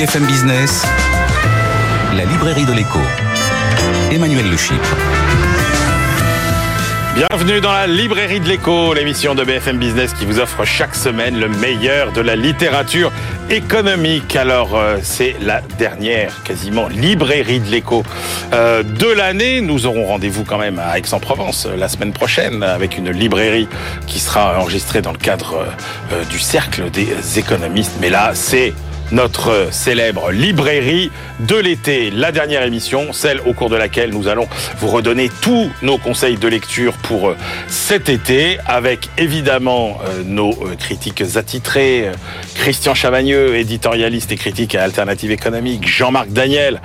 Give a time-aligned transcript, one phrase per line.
[0.00, 0.86] BFM Business,
[2.16, 3.00] la librairie de l'écho.
[4.10, 4.56] Emmanuel Le.
[7.14, 11.38] Bienvenue dans la librairie de l'écho, l'émission de BFM Business qui vous offre chaque semaine
[11.38, 13.12] le meilleur de la littérature
[13.50, 14.36] économique.
[14.36, 18.02] Alors, euh, c'est la dernière, quasiment, librairie de l'écho
[18.54, 19.60] euh, de l'année.
[19.60, 23.68] Nous aurons rendez-vous quand même à Aix-en-Provence euh, la semaine prochaine avec une librairie
[24.06, 25.66] qui sera enregistrée dans le cadre
[26.30, 27.98] du cercle des économistes.
[28.00, 28.72] Mais là, c'est
[29.12, 31.10] notre célèbre librairie
[31.40, 34.46] de l'été, la dernière émission, celle au cours de laquelle nous allons
[34.78, 37.36] vous redonner tous nos conseils de lecture pour euh,
[37.68, 42.10] cet été, avec évidemment euh, nos euh, critiques attitrés,
[42.54, 46.80] Christian Chavagneux, éditorialiste et critique à Alternative économique, Jean-Marc Daniel,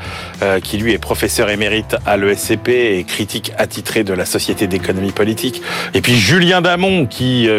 [0.63, 5.61] qui lui est professeur émérite à l'ESCP et critique attitré de la Société d'économie politique,
[5.93, 7.49] et puis Julien Damon, qui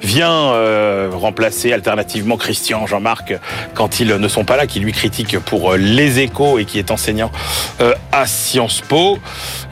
[0.00, 0.52] vient
[1.12, 3.34] remplacer alternativement Christian, Jean-Marc,
[3.74, 6.90] quand ne sont pas là, qui lui critique pour euh, les échos et qui est
[6.90, 7.30] enseignant
[7.80, 9.18] euh, à Sciences Po.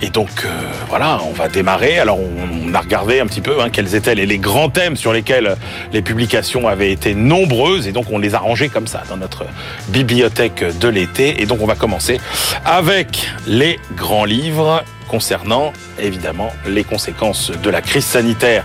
[0.03, 0.49] Et donc euh,
[0.89, 1.99] voilà, on va démarrer.
[1.99, 5.13] Alors on, a regardé un petit peu hein, quels étaient les, les grands thèmes sur
[5.13, 5.57] lesquels
[5.93, 9.45] les publications avaient été nombreuses et donc on les a rangés comme ça dans notre
[9.89, 11.43] bibliothèque de l'été.
[11.43, 12.21] Et donc on va commencer
[12.65, 18.65] avec les grands livres concernant évidemment les conséquences de la crise sanitaire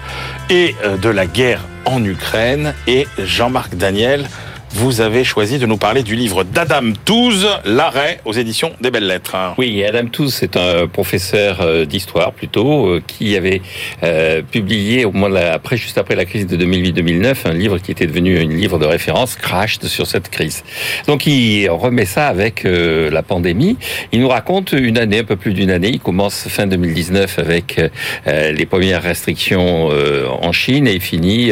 [0.52, 2.76] et de la guerre en Ukraine.
[2.86, 4.28] Et Jean-Marc Daniel,
[4.76, 9.08] vous avez choisi de nous parler du livre d'Adam Tooze, L'arrêt aux éditions des Belles
[9.08, 9.56] Lettres.
[9.58, 13.62] Oui, Adam Tooze, c'est un professeur euh, d'histoire plutôt, euh, qui avait
[14.04, 15.06] euh, publié
[15.54, 18.86] après, juste après la crise de 2008-2009, un livre qui était devenu un livre de
[18.86, 20.66] référence, Crashed sur cette crise.
[21.08, 23.78] Donc il remet ça avec la pandémie.
[24.12, 25.92] Il nous raconte une année, un peu plus d'une année.
[25.94, 27.80] Il commence fin 2019 avec
[28.26, 31.52] les premières restrictions en Chine et il finit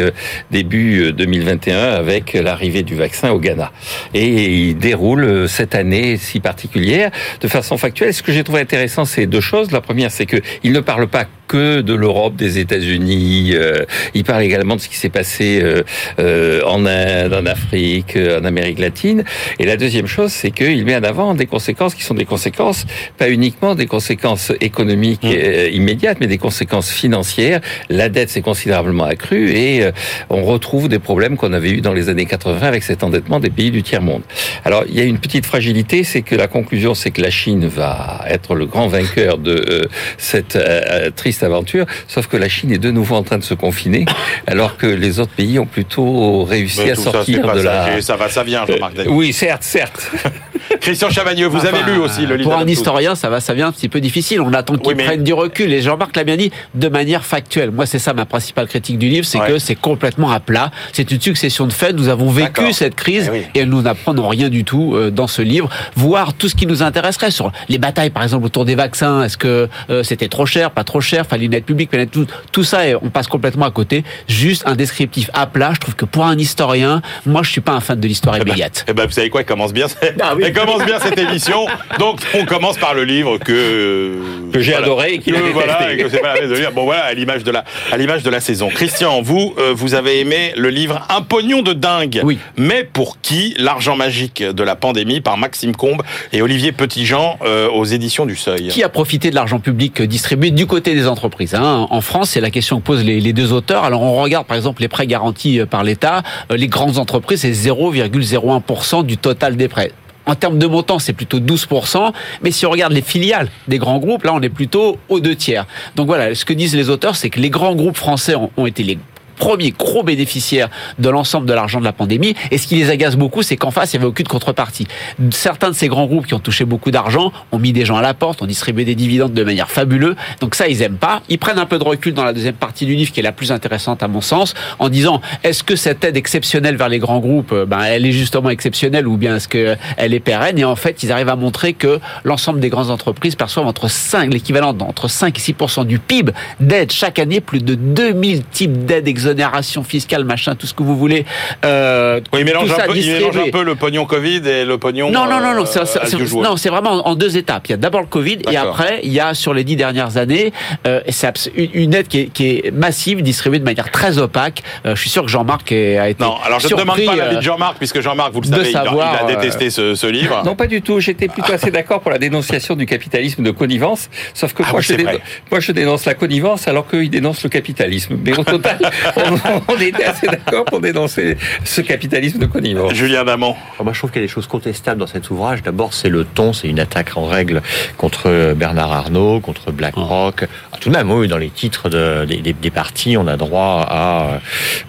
[0.52, 3.72] début euh, 2021 avec l'arrivée du vaccin au Ghana.
[4.14, 7.12] Et il déroule euh, cette année si particulière
[7.42, 8.14] de façon factuelle.
[8.14, 9.72] Ce que j'ai trouvé intéressant, c'est deux choses.
[9.72, 13.52] La première, c'est que il ne parle pas que de l'Europe, des États-Unis.
[13.54, 15.84] euh, il parle également de ce qui s'est passé euh,
[16.20, 19.24] euh, en Inde, en Afrique, en Amérique latine.
[19.60, 22.86] Et la deuxième chose, c'est qu'il met en avant des conséquences qui sont des conséquences,
[23.18, 27.62] pas uniquement des conséquences économiques euh, immédiates, mais des conséquences financières.
[27.90, 29.88] La dette s'est considérablement accrue et
[30.30, 33.72] on retrouve des problèmes qu'on avait eu dans les années 80 avec cet des pays
[33.72, 34.22] du tiers-monde.
[34.66, 37.68] Alors, il y a une petite fragilité, c'est que la conclusion, c'est que la Chine
[37.68, 39.82] va être le grand vainqueur de euh,
[40.18, 43.54] cette euh, triste aventure, sauf que la Chine est de nouveau en train de se
[43.54, 44.06] confiner,
[44.48, 48.02] alors que les autres pays ont plutôt réussi Mais à ça, sortir de la...
[48.02, 49.14] ça, va, ça vient, Jean-Marc Daniel.
[49.14, 50.12] Oui, certes, certes.
[50.82, 53.68] Christian Chavagneux, vous avez lu aussi le livre Pour un historien, ça va, ça vient
[53.68, 54.42] un petit peu difficile.
[54.42, 55.72] On attend qu'il Oui, mais- prenne du recul.
[55.72, 57.72] Et Jean-Marc l'a bien dit, de manière factuelle.
[57.72, 59.48] Moi, c'est ça ma principale critique du livre, c'est Ouais.
[59.48, 60.72] que c'est complètement à plat.
[60.92, 61.96] C'est une succession de faits.
[61.96, 63.46] Nous avons vécu cette crise Eh oui.
[63.56, 65.70] et nous n'apprenons rien du tout euh, dans ce livre.
[65.96, 69.24] Voir tout ce qui nous intéresserait sur les batailles, par exemple, autour des vaccins.
[69.24, 72.28] Est-ce que euh, c'était trop cher, pas trop cher, fallait une aide publique, fallait tout,
[72.52, 74.04] tout ça, et on passe complètement à côté.
[74.28, 75.72] Juste un descriptif à plat.
[75.74, 78.84] Je trouve que pour un historien, moi, je suis pas un fan de l'histoire immédiate.
[78.90, 79.86] Eh ben, vous savez quoi, elle commence bien,
[80.22, 80.44] Ah oui.
[80.46, 81.66] elle commence bien cette émission.
[82.00, 84.20] Donc, on commence par le livre que
[84.52, 84.86] Que j'ai voilà.
[84.88, 85.94] adoré et a voilà, détesté.
[85.94, 86.72] et que c'est pas la peine de lire.
[86.74, 88.68] Bon, voilà, à l'image de la, à l'image de la saison.
[88.70, 92.20] Christian, vous, euh, vous avez aimé le livre Un pognon de dingue.
[92.24, 92.38] Oui.
[92.58, 96.02] Mais pour qui l'argent magique de la pandémie par Maxime Combe
[96.32, 98.70] et Olivier Petitjean euh, aux éditions du Seuil.
[98.70, 102.42] Qui a profité de l'argent public distribué du côté des entreprises hein En France, c'est
[102.42, 103.84] la question que posent les, les deux auteurs.
[103.84, 106.24] Alors, on regarde par exemple les prêts garantis euh, par l'État.
[106.52, 109.92] Euh, Les grandes entreprises, c'est 0,01% du total des prêts.
[110.26, 112.12] En termes de montant, c'est plutôt 12%.
[112.42, 115.36] Mais si on regarde les filiales des grands groupes, là, on est plutôt aux deux
[115.36, 115.66] tiers.
[115.96, 118.84] Donc voilà, ce que disent les auteurs, c'est que les grands groupes français ont été
[118.84, 118.98] les
[119.36, 122.36] premiers gros bénéficiaires de l'ensemble de l'argent de la pandémie.
[122.52, 124.88] Et ce qui les agace beaucoup, c'est qu'en face, il n'y avait aucune contrepartie.
[125.32, 128.02] Certains de ces grands groupes qui ont touché beaucoup d'argent ont mis des gens à
[128.02, 130.16] la porte, ont distribué des dividendes de manière fabuleuse.
[130.40, 131.22] Donc ça, ils aiment pas.
[131.30, 133.32] Ils prennent un peu de recul dans la deuxième partie du livre, qui est la
[133.32, 137.20] plus intéressante à mon sens, en disant est-ce que cette aide exceptionnelle vers les grands
[137.20, 140.58] groupes, euh, ben, elle est justement exceptionnelle ou bien est-ce qu'elle est pérenne?
[140.58, 144.34] Et en fait, ils arrivent à montrer que l'ensemble des grandes entreprises perçoivent entre 5,
[144.34, 149.08] l'équivalent d'entre 5 et 6% du PIB d'aide chaque année, plus de 2000 types d'aides
[149.28, 151.26] exonération fiscale, machin, tout ce que vous voulez.
[151.66, 153.50] Euh, Oui, il mélange, un ça peu, il mélange distribué.
[153.50, 155.12] un peu le pognon Covid et le pognon.
[155.12, 157.68] Non, non, non, non, euh, non, c'est vraiment en deux étapes.
[157.68, 160.18] Il y a d'abord le Covid et après, il y a sur les dix dernières
[160.18, 160.52] années,
[160.88, 164.64] euh, c'est une- aide qui est, qui est massive, distribuée de manière très opaque.
[164.86, 167.36] Euh, je suis sûr que Jean-Marc a été Non, alors je ne demande pas l'avis
[167.38, 170.08] de Jean-Marc, puisque Jean-Marc, vous le savez, il a- savoir, il a détesté ce, ce
[170.08, 170.42] livre.
[170.46, 171.00] Non, pas du tout.
[171.00, 174.10] J'étais plutôt assez d'accord pour la dénonciation du capitalisme de connivence.
[174.34, 175.20] Sauf que Ah moi, oui, je c'est dé- vrai.
[175.52, 178.18] moi, je dénonce la connivence alors qu'ils dénoncent le capitalisme.
[178.24, 178.80] Mais au total,
[179.68, 182.94] on, était assez d'accord pour dénoncer ce capitalisme de connivence.
[182.94, 183.56] Julien Damon.
[183.84, 185.62] moi, je trouve qu'il y a des choses contestables dans cet ouvrage.
[185.64, 187.62] D'abord, c'est le ton, c'est une attaque en règle
[187.98, 190.48] contre Bernard Arnault, contre BlackRock.
[190.72, 193.86] Ah, tout de même, oui, dans les titres de, des, des, partis, on a droit
[193.88, 194.40] à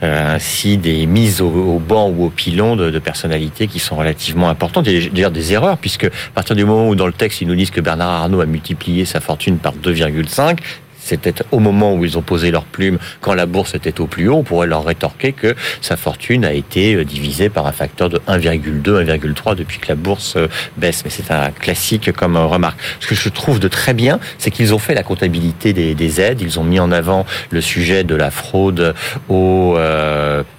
[0.03, 4.49] euh, ainsi des mises au, banc ou au pilon de, de, personnalités qui sont relativement
[4.49, 4.87] importantes.
[4.87, 7.41] Il y a d'ailleurs des erreurs, puisque à partir du moment où dans le texte,
[7.41, 10.59] ils nous disent que Bernard Arnault a multiplié sa fortune par 2,5,
[11.05, 14.29] c'était au moment où ils ont posé leur plume, quand la bourse était au plus
[14.29, 18.09] haut, on pourrait leur rétorquer que sa fortune a été euh, divisée par un facteur
[18.09, 20.49] de 1,2, 1,3 depuis que la bourse euh,
[20.79, 21.03] baisse.
[21.05, 22.79] Mais c'est un classique comme euh, remarque.
[23.01, 26.41] Ce que je trouve de très bien, c'est qu'ils ont fait la comptabilité des, aides.
[26.41, 28.95] Ils ont mis en avant le sujet de la fraude
[29.29, 29.77] au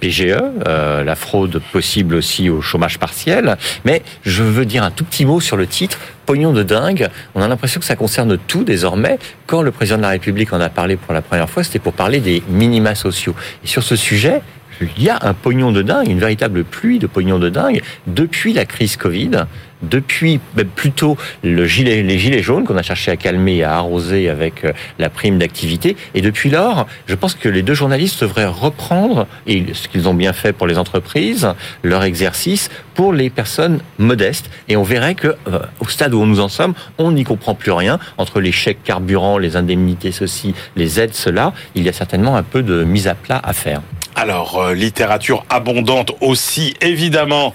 [0.00, 3.56] PGE, la fraude possible aussi au chômage partiel.
[3.84, 7.08] Mais je veux dire un tout petit mot sur le titre pognon de dingue.
[7.34, 9.18] On a l'impression que ça concerne tout désormais.
[9.46, 11.92] Quand le président de la République en a parlé pour la première fois, c'était pour
[11.94, 13.34] parler des minima sociaux.
[13.64, 14.42] Et sur ce sujet,
[14.80, 18.52] il y a un pognon de dingue, une véritable pluie de pognon de dingue depuis
[18.52, 19.46] la crise Covid
[19.82, 23.74] depuis ben, plutôt le gilet, les gilets jaunes qu'on a cherché à calmer et à
[23.76, 25.96] arroser avec euh, la prime d'activité.
[26.14, 30.14] Et depuis lors, je pense que les deux journalistes devraient reprendre, et ce qu'ils ont
[30.14, 31.48] bien fait pour les entreprises,
[31.82, 34.50] leur exercice pour les personnes modestes.
[34.68, 37.72] Et on verrait que euh, au stade où nous en sommes, on n'y comprend plus
[37.72, 41.52] rien entre les chèques carburant, les indemnités ceci, les aides cela.
[41.74, 43.82] Il y a certainement un peu de mise à plat à faire.
[44.18, 47.52] Alors, euh, littérature abondante aussi, évidemment,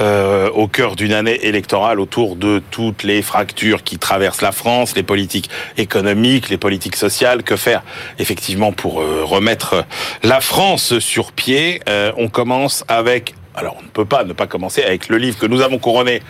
[0.00, 4.94] euh, au cœur d'une année électorale autour de toutes les fractures qui traversent la France,
[4.94, 7.42] les politiques économiques, les politiques sociales.
[7.42, 7.82] Que faire,
[8.20, 9.84] effectivement, pour euh, remettre
[10.22, 11.80] la France sur pied?
[12.16, 15.46] On commence avec alors on ne peut pas ne pas commencer avec le livre que
[15.46, 16.22] nous avons couronné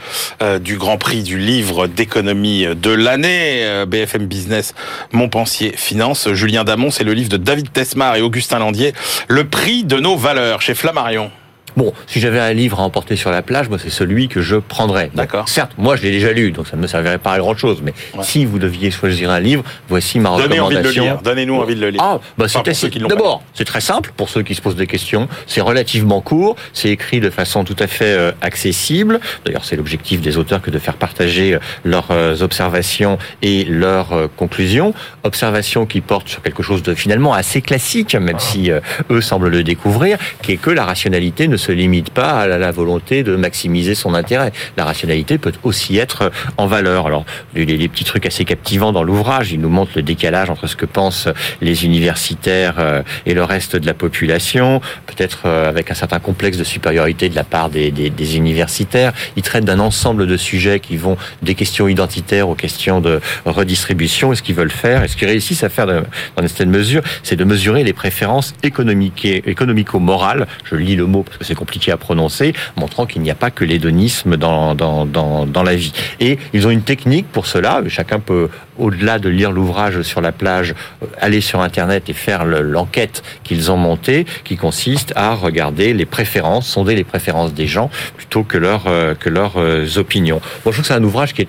[0.42, 4.74] euh, du Grand Prix du livre d'économie de l'année, euh, BFM Business
[5.12, 6.32] Montpensier Finance.
[6.32, 8.92] Julien Damon, c'est le livre de David Tesmar et Augustin Landier,
[9.28, 11.30] Le prix de nos valeurs chez Flammarion.
[11.76, 14.56] Bon, si j'avais un livre à emporter sur la plage, moi c'est celui que je
[14.56, 15.10] prendrais.
[15.14, 15.48] D'accord.
[15.48, 17.82] Certes, moi je l'ai déjà lu, donc ça ne me servirait pas à grand chose.
[17.82, 20.64] Mais si vous deviez choisir un livre, voici ma Donnez recommandation.
[20.64, 21.22] Envie de le lire.
[21.22, 22.02] Donnez-nous envie de le lire.
[22.02, 22.64] Ah, bah c'est
[23.08, 25.28] D'abord, c'est très simple pour ceux qui se posent des questions.
[25.46, 26.56] C'est relativement court.
[26.72, 29.20] C'est écrit de façon tout à fait euh, accessible.
[29.44, 34.28] D'ailleurs, c'est l'objectif des auteurs que de faire partager euh, leurs euh, observations et leurs
[34.36, 34.94] conclusions.
[35.22, 38.70] Observations qui portent sur quelque chose de finalement assez classique, même si
[39.10, 42.70] eux semblent le découvrir, qui est que la rationalité ne se limite pas à la
[42.70, 44.52] volonté de maximiser son intérêt.
[44.76, 47.06] La rationalité peut aussi être en valeur.
[47.06, 47.24] Alors,
[47.54, 50.76] les, les petits trucs assez captivants dans l'ouvrage, il nous montre le décalage entre ce
[50.76, 51.28] que pensent
[51.60, 56.56] les universitaires euh, et le reste de la population, peut-être euh, avec un certain complexe
[56.56, 59.12] de supériorité de la part des universitaires.
[59.36, 64.32] Il traite d'un ensemble de sujets qui vont des questions identitaires aux questions de redistribution.
[64.32, 67.02] Et ce qu'ils veulent faire, et ce qu'ils réussissent à faire dans une certaine mesure,
[67.22, 70.46] c'est de mesurer les préférences économiques et économico-morales.
[70.64, 73.50] Je lis le mot parce que c'est compliqué à prononcer, montrant qu'il n'y a pas
[73.50, 75.92] que l'hédonisme dans, dans, dans, la vie.
[76.20, 77.82] Et ils ont une technique pour cela.
[77.88, 78.48] Chacun peut,
[78.78, 83.70] au-delà de lire l'ouvrage sur la plage, euh, aller sur Internet et faire l'enquête qu'ils
[83.70, 88.58] ont montée, qui consiste à regarder les préférences, sonder les préférences des gens, plutôt que,
[88.58, 90.40] leur, euh, que leurs euh, opinions.
[90.64, 91.48] Bon, je trouve que c'est un ouvrage qui est,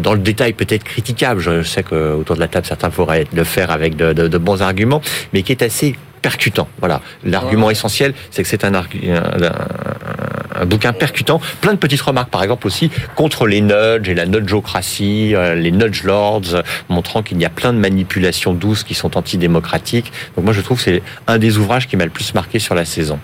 [0.00, 1.40] dans le détail, peut-être critiquable.
[1.40, 5.00] Je sais qu'autour de la table, certains pourraient le faire avec de bons arguments,
[5.32, 6.68] mais qui est assez percutant.
[6.78, 7.00] Voilà.
[7.24, 11.40] L'argument essentiel, c'est que c'est un, un, bouquin percutant.
[11.60, 15.70] Plein de petites remarques, par exemple, aussi contre les nudges et la nudgeocratie, euh, les
[15.70, 20.12] nudge lords, montrant qu'il y a plein de manipulations douces qui sont antidémocratiques.
[20.36, 22.74] Donc moi, je trouve que c'est un des ouvrages qui m'a le plus marqué sur
[22.74, 23.18] la saison.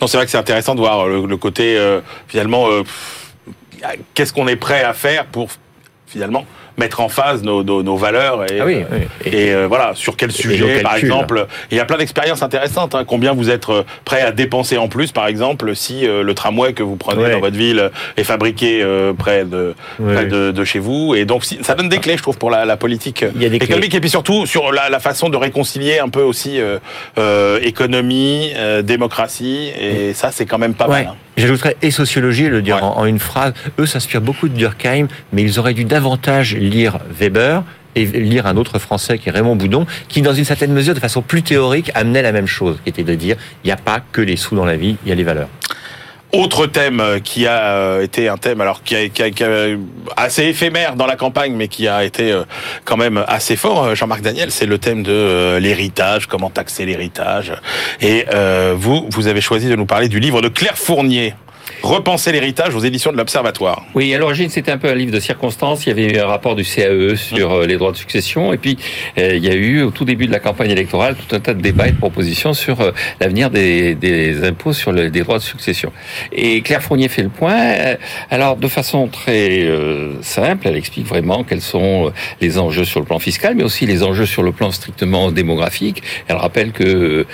[0.00, 2.82] Non, c'est vrai que c'est intéressant de voir le, le côté, euh, finalement, euh,
[4.14, 5.50] qu'est-ce qu'on est prêt à faire pour,
[6.06, 6.46] finalement,
[6.80, 8.98] mettre en phase nos, nos, nos valeurs et, ah oui, oui.
[9.24, 12.94] et, et euh, voilà sur quel sujet par exemple il y a plein d'expériences intéressantes
[12.94, 13.04] hein.
[13.06, 16.72] combien vous êtes euh, prêt à dépenser en plus par exemple si euh, le tramway
[16.72, 17.32] que vous prenez ouais.
[17.32, 20.14] dans votre ville est fabriqué euh, près, de, ouais.
[20.14, 21.14] près de, de, chez vous?
[21.14, 23.96] Et donc si, ça donne des clés je trouve pour la, la politique économique clés.
[23.96, 26.58] et puis surtout sur la, la, façon de réconcilier un peu aussi
[27.62, 31.04] économie démocratie et ça c'est quand même pas ouais.
[31.04, 31.16] mal hein.
[31.40, 33.54] J'ajouterais et sociologie, le dire en, en une phrase.
[33.78, 37.62] Eux s'inspirent beaucoup de Durkheim, mais ils auraient dû davantage lire Weber
[37.96, 41.00] et lire un autre français qui est Raymond Boudon, qui dans une certaine mesure, de
[41.00, 44.00] façon plus théorique, amenait la même chose, qui était de dire il n'y a pas
[44.12, 45.48] que les sous dans la vie, il y a les valeurs.
[46.32, 49.76] Autre thème qui a été un thème alors qui a, qui a
[50.16, 52.40] assez éphémère dans la campagne, mais qui a été
[52.84, 53.96] quand même assez fort.
[53.96, 57.52] Jean-Marc Daniel, c'est le thème de l'héritage, comment taxer l'héritage.
[58.00, 61.34] Et euh, vous, vous avez choisi de nous parler du livre de Claire Fournier.
[61.82, 63.82] Repenser l'héritage aux éditions de l'Observatoire.
[63.94, 65.86] Oui, à l'origine, c'était un peu un livre de circonstances.
[65.86, 68.52] Il y avait eu un rapport du CAE sur euh, les droits de succession.
[68.52, 68.76] Et puis,
[69.18, 71.54] euh, il y a eu, au tout début de la campagne électorale, tout un tas
[71.54, 75.42] de débats et de propositions sur euh, l'avenir des, des, impôts sur les droits de
[75.42, 75.92] succession.
[76.32, 77.96] Et Claire Fournier fait le point.
[78.30, 79.68] Alors, de façon très
[80.22, 84.02] simple, elle explique vraiment quels sont les enjeux sur le plan fiscal, mais aussi les
[84.02, 86.02] enjeux sur le plan strictement démographique.
[86.28, 87.26] Elle rappelle que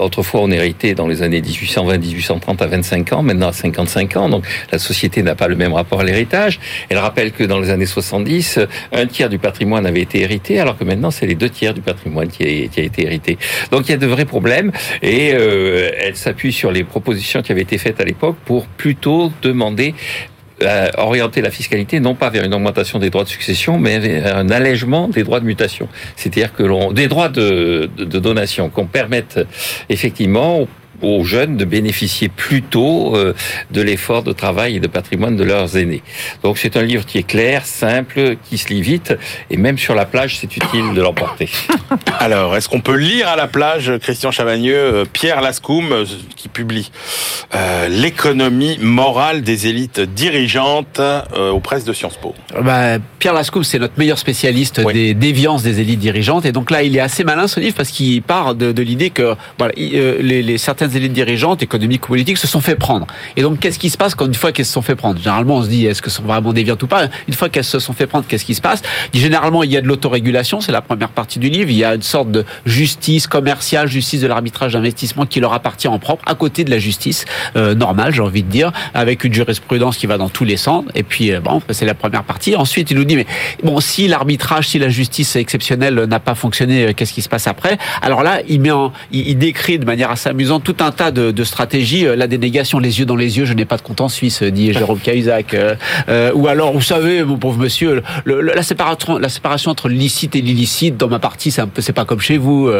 [0.00, 4.28] autrefois, on héritait dans les années 1820-1830 à 25 ans, maintenant à 50 55 ans,
[4.28, 6.60] donc la société n'a pas le même rapport à l'héritage.
[6.88, 8.60] Elle rappelle que dans les années 70,
[8.92, 11.80] un tiers du patrimoine avait été hérité, alors que maintenant c'est les deux tiers du
[11.80, 12.48] patrimoine qui a,
[12.82, 13.38] été hérité.
[13.70, 14.72] Donc il y a de vrais problèmes
[15.02, 19.32] et euh, elle s'appuie sur les propositions qui avaient été faites à l'époque pour plutôt
[19.42, 19.94] demander
[20.62, 24.36] euh, orienter la fiscalité non pas vers une augmentation des droits de succession, mais vers
[24.36, 25.88] un allègement des droits de mutation.
[26.16, 29.40] C'est-à-dire que l'on des droits de, de, de donation qu'on permette
[29.88, 30.68] effectivement aux
[31.24, 33.34] jeunes de bénéficier plus tôt euh,
[33.70, 36.02] de l'effort de travail et de patrimoine de leurs aînés.
[36.42, 39.14] Donc c'est un livre qui est clair, simple, qui se lit vite,
[39.50, 41.48] et même sur la plage, c'est utile de l'emporter.
[42.18, 46.04] Alors, est-ce qu'on peut lire à la plage, Christian Chavagneux, euh, Pierre Lascoum, euh,
[46.36, 46.90] qui publie
[47.88, 51.00] l'économie morale des élites dirigeantes
[51.36, 52.34] aux presses de Sciences Po?
[52.62, 56.82] Bah, Pierre Lascoum, c'est notre meilleur spécialiste des déviances des élites dirigeantes, et donc là,
[56.82, 60.42] il est assez malin ce livre parce qu'il part de, de l'idée que voilà, les,
[60.42, 63.06] les certaines élites dirigeantes, économiques ou politiques, se sont fait prendre.
[63.36, 65.18] Et donc, qu'est-ce qui se passe quand une fois qu'elles se sont fait prendre?
[65.18, 67.08] Généralement, on se dit, est-ce que sont vraiment déviantes ou pas?
[67.28, 68.82] Une fois qu'elles se sont fait prendre, qu'est-ce qui se passe?
[69.14, 71.70] Généralement, il y a de l'autorégulation, c'est la première partie du livre.
[71.70, 75.88] Il y a une sorte de justice commerciale, justice de l'arbitrage d'investissement qui leur appartient
[75.88, 77.24] en propre, à côté de la justice
[77.56, 80.84] euh, normale, j'ai envie de dire, avec une jurisprudence qui va dans tous les sens.
[80.94, 82.56] Et puis, euh, bon, c'est la première partie.
[82.56, 83.26] Ensuite, il nous dit, mais
[83.62, 87.46] bon, si l'arbitrage, si la justice exceptionnelle n'a pas fonctionné, euh, qu'est-ce qui se passe
[87.46, 87.78] après?
[88.02, 88.70] Alors là, il met
[89.12, 92.06] il, il décrit de manière assez amusante tout un tas de, de stratégies.
[92.06, 94.42] Euh, la dénégation, les yeux dans les yeux, je n'ai pas de compte en Suisse,
[94.42, 95.54] dit Jérôme Cahuzac.
[95.54, 95.74] Euh,
[96.08, 100.40] euh, ou alors, vous savez, mon pauvre monsieur, la, séparation, la séparation entre licite et
[100.40, 102.70] l'illicite, dans ma partie, c'est un peu, c'est pas comme chez vous.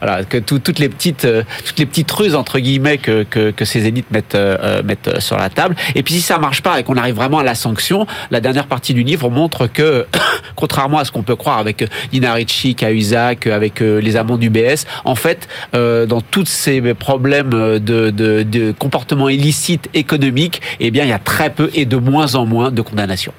[0.00, 1.26] voilà, que toutes les petites,
[1.64, 4.38] toutes les petites ruses entre guillemets que, que, que ces élites mettent,
[4.84, 5.76] mettent sur la table.
[5.94, 8.66] Et puis si ça marche pas et qu'on arrive vraiment à la sanction, la dernière
[8.66, 10.06] partie du livre montre que,
[10.56, 14.86] contrairement à ce qu'on peut croire avec Nina Ricci, Cahuzac, avec les amendes du BS,
[15.04, 21.10] en fait, dans tous ces problèmes de, de, de comportements illicites économiques, eh bien, il
[21.10, 23.34] y a très peu et de moins en moins de condamnations.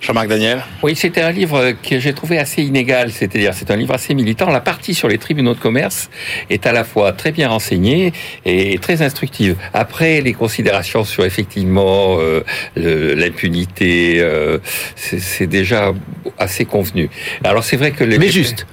[0.00, 3.94] Jean-Marc Daniel Oui, c'était un livre que j'ai trouvé assez inégal, c'est-à-dire c'est un livre
[3.94, 4.50] assez militant.
[4.50, 6.10] La partie sur les tribunaux de commerce
[6.50, 8.12] est à la fois très bien renseignée
[8.44, 9.56] et très instructive.
[9.72, 12.44] Après, les considérations sur effectivement euh,
[12.76, 14.58] l'impunité, euh,
[14.96, 15.92] c'est déjà
[16.38, 17.08] assez convenu.
[17.42, 18.04] Alors c'est vrai que...
[18.04, 18.66] Les, Mais juste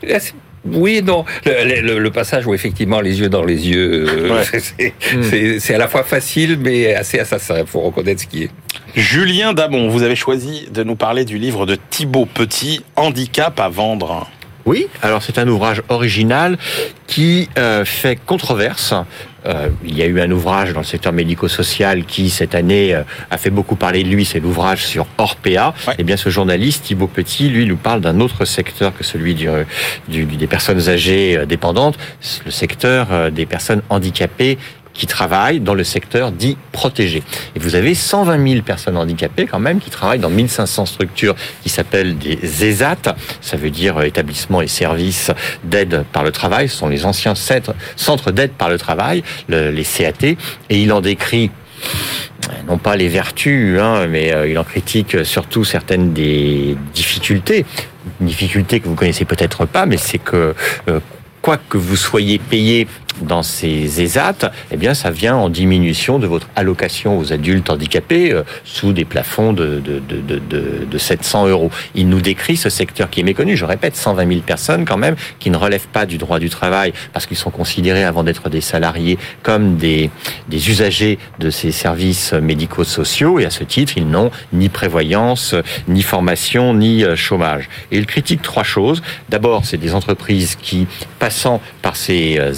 [0.65, 1.25] oui, non.
[1.45, 4.43] Le, le, passage où effectivement les yeux dans les yeux, euh,
[5.13, 5.59] hmm.
[5.59, 7.55] c'est à la fois facile mais assez assassin.
[7.59, 8.49] Il faut reconnaître ce qui est.
[8.95, 13.67] Julien Damon, vous avez choisi de nous parler du livre de Thibaut Petit, Handicap à
[13.67, 14.29] vendre.
[14.65, 16.57] Oui, alors c'est un ouvrage original
[17.07, 18.93] qui euh, fait controverse.
[19.45, 23.03] Euh, il y a eu un ouvrage dans le secteur médico-social qui, cette année, euh,
[23.29, 25.73] a fait beaucoup parler de lui, c'est l'ouvrage sur Orpea.
[25.89, 29.35] Et Eh bien, ce journaliste, Thibaut Petit, lui, nous parle d'un autre secteur que celui
[29.35, 29.47] du,
[30.07, 31.97] du, des personnes âgées dépendantes,
[32.45, 34.57] le secteur des personnes handicapées
[34.93, 37.23] qui travaillent dans le secteur dit protégé.
[37.55, 41.69] Et vous avez 120 000 personnes handicapées quand même qui travaillent dans 1500 structures qui
[41.69, 45.31] s'appellent des ESAT, ça veut dire euh, établissements et services
[45.63, 50.25] d'aide par le travail, ce sont les anciens centres d'aide par le travail, les CAT,
[50.25, 50.37] et
[50.69, 51.51] il en décrit
[52.49, 57.65] euh, non pas les vertus, hein, mais euh, il en critique surtout certaines des difficultés.
[58.19, 60.53] Une difficulté que vous connaissez peut-être pas, mais c'est que
[61.43, 62.87] quoi que vous soyez payé
[63.21, 68.31] dans ces ESAT, eh bien, ça vient en diminution de votre allocation aux adultes handicapés
[68.31, 71.71] euh, sous des plafonds de, de, de, de, de 700 euros.
[71.95, 73.55] Il nous décrit ce secteur qui est méconnu.
[73.57, 76.93] Je répète, 120 000 personnes quand même qui ne relèvent pas du droit du travail
[77.13, 80.09] parce qu'ils sont considérés avant d'être des salariés comme des,
[80.49, 85.55] des usagers de ces services médico-sociaux et à ce titre, ils n'ont ni prévoyance,
[85.87, 87.69] ni formation, ni euh, chômage.
[87.91, 89.01] Et il critique trois choses.
[89.29, 90.87] D'abord, c'est des entreprises qui,
[91.19, 92.51] passant par ces euh,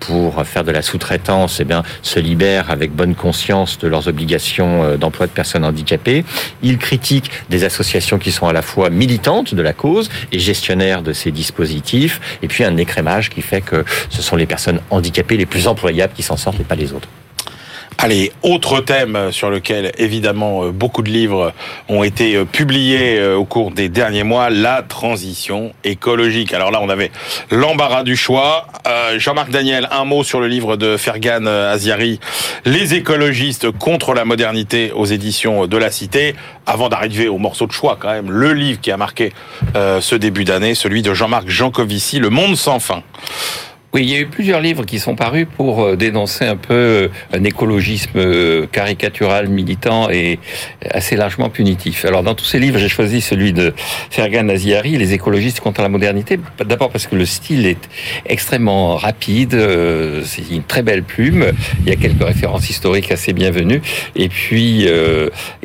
[0.00, 1.66] Pour faire de la sous-traitance, eh
[2.02, 6.24] se libèrent avec bonne conscience de leurs obligations euh, d'emploi de personnes handicapées.
[6.62, 11.02] Ils critiquent des associations qui sont à la fois militantes de la cause et gestionnaires
[11.02, 12.20] de ces dispositifs.
[12.42, 16.12] Et puis un écrémage qui fait que ce sont les personnes handicapées les plus employables
[16.14, 17.08] qui s'en sortent et pas les autres.
[18.00, 21.52] Allez, autre thème sur lequel évidemment euh, beaucoup de livres
[21.88, 26.54] ont été euh, publiés euh, au cours des derniers mois, la transition écologique.
[26.54, 27.10] Alors là, on avait
[27.50, 28.68] l'embarras du choix.
[29.16, 32.20] Jean-Marc Daniel, un mot sur le livre de Fergan Aziari,
[32.64, 36.34] Les écologistes contre la modernité aux éditions de la Cité,
[36.66, 39.32] avant d'arriver au morceau de choix quand même, le livre qui a marqué
[39.74, 43.02] ce début d'année, celui de Jean-Marc Jancovici, Le monde sans fin.
[43.94, 46.74] Oui, il y a eu plusieurs livres qui sont parus pour euh, dénoncer un peu
[46.74, 50.38] euh, un écologisme euh, caricatural, militant et
[50.90, 52.04] assez largement punitif.
[52.04, 53.72] Alors, dans tous ces livres, j'ai choisi celui de
[54.10, 56.38] Fergan Naziari, Les écologistes contre la modernité.
[56.58, 57.88] D'abord parce que le style est
[58.26, 59.58] extrêmement rapide,
[60.24, 61.46] c'est une très belle plume,
[61.80, 63.80] il y a quelques références historiques assez bienvenues,
[64.16, 64.86] et puis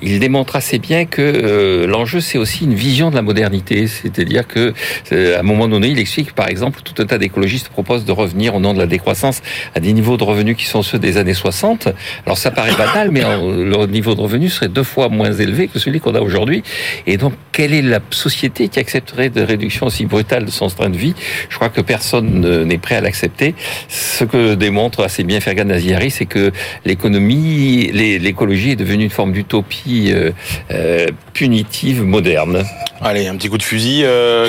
[0.01, 4.73] il démontre assez bien que l'enjeu, c'est aussi une vision de la modernité, c'est-à-dire que
[5.11, 8.55] à un moment donné, il explique, par exemple, tout un tas d'écologistes proposent de revenir
[8.55, 9.41] au nom de la décroissance
[9.75, 11.89] à des niveaux de revenus qui sont ceux des années 60.
[12.25, 15.79] Alors ça paraît banal, mais le niveau de revenus serait deux fois moins élevé que
[15.79, 16.63] celui qu'on a aujourd'hui.
[17.07, 20.89] Et donc, quelle est la société qui accepterait de réduction aussi brutale de son train
[20.89, 21.13] de vie?
[21.49, 23.55] Je crois que personne n'est prêt à l'accepter.
[23.87, 26.51] Ce que démontre assez bien Fergan Naziari, c'est que
[26.85, 30.31] l'économie, l'écologie est devenue une forme d'utopie euh,
[30.71, 32.63] euh, punitive moderne.
[33.01, 34.47] Allez, un petit coup de fusil, euh,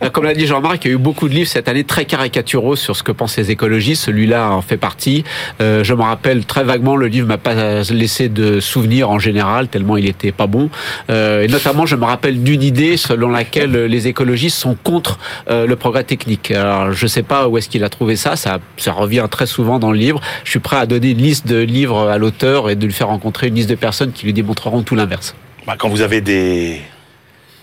[0.12, 2.76] Comme l'a dit Jean-Marc, il y a eu beaucoup de livres cette année très caricaturaux
[2.76, 4.04] sur ce que pensent les écologistes.
[4.04, 5.24] Celui-là en fait partie.
[5.60, 9.68] Euh, je me rappelle très vaguement, le livre m'a pas laissé de souvenirs en général,
[9.68, 10.70] tellement il était pas bon.
[11.10, 15.18] Euh, et notamment, je me rappelle d'une idée selon laquelle les écologistes sont contre
[15.50, 16.50] euh, le progrès technique.
[16.50, 18.36] Alors, je sais pas où est-ce qu'il a trouvé ça.
[18.36, 18.58] ça.
[18.86, 20.20] Revient très souvent dans le livre.
[20.44, 23.08] Je suis prêt à donner une liste de livres à l'auteur et de lui faire
[23.08, 25.34] rencontrer une liste de personnes qui lui démontreront tout l'inverse.
[25.66, 26.80] Bah, quand vous avez des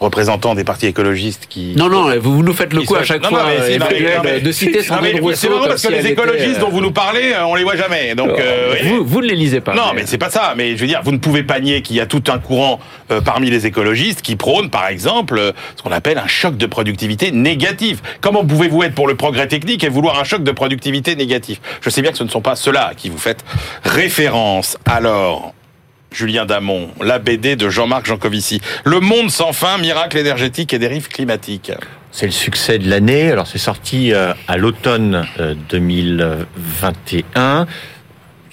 [0.03, 1.73] représentants des partis écologistes qui...
[1.75, 3.45] Non, non, vous nous faites le coup à chaque fois,
[4.43, 5.35] de citer Sandrine Rousseau.
[5.35, 8.15] C'est marrant parce que les écologistes dont vous nous parlez, euh, on les voit jamais.
[8.15, 9.73] Donc, euh, vous, vous, ne les lisez pas.
[9.73, 10.53] Non, mais, c'est pas ça.
[10.55, 12.79] Mais je veux dire, vous ne pouvez pas nier qu'il y a tout un courant
[13.11, 17.31] euh, parmi les écologistes qui prône, par exemple, ce qu'on appelle un choc de productivité
[17.31, 18.01] négatif.
[18.21, 21.59] Comment pouvez-vous être pour le progrès technique et vouloir un choc de productivité négatif?
[21.81, 23.43] Je sais bien que ce ne sont pas ceux-là à qui vous faites
[23.83, 24.77] référence.
[24.85, 25.53] Alors,
[26.13, 28.61] Julien Damon, la BD de Jean-Marc Jancovici.
[28.85, 31.71] Le monde sans fin, miracle énergétique et dérive climatique.
[32.11, 33.31] C'est le succès de l'année.
[33.31, 35.25] Alors c'est sorti euh, à l'automne
[35.69, 37.61] 2021.
[37.61, 37.65] Euh,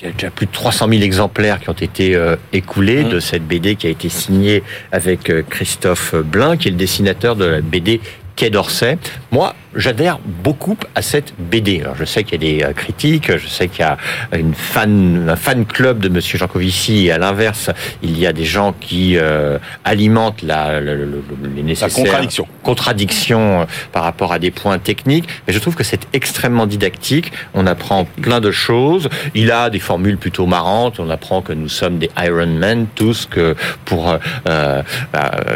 [0.00, 3.08] il y a déjà plus de 300 000 exemplaires qui ont été euh, écoulés mmh.
[3.10, 4.62] de cette BD qui a été signée
[4.92, 8.00] avec Christophe Blin, qui est le dessinateur de la BD
[8.34, 8.96] Quai d'Orsay.
[9.30, 11.80] Moi, j'adhère beaucoup à cette BD.
[11.82, 13.96] Alors, je sais qu'il y a des euh, critiques, je sais qu'il y a
[14.32, 17.70] une fan, un fan club de Monsieur Jancovici, et à l'inverse,
[18.02, 24.04] il y a des gens qui euh, alimentent la, les nécessaires contradictions contradiction euh, par
[24.04, 25.28] rapport à des points techniques.
[25.46, 27.32] Mais je trouve que c'est extrêmement didactique.
[27.54, 29.08] On apprend plein de choses.
[29.34, 31.00] Il a des formules plutôt marrantes.
[31.00, 33.54] On apprend que nous sommes des Iron Man tous, que
[33.84, 34.82] pour euh,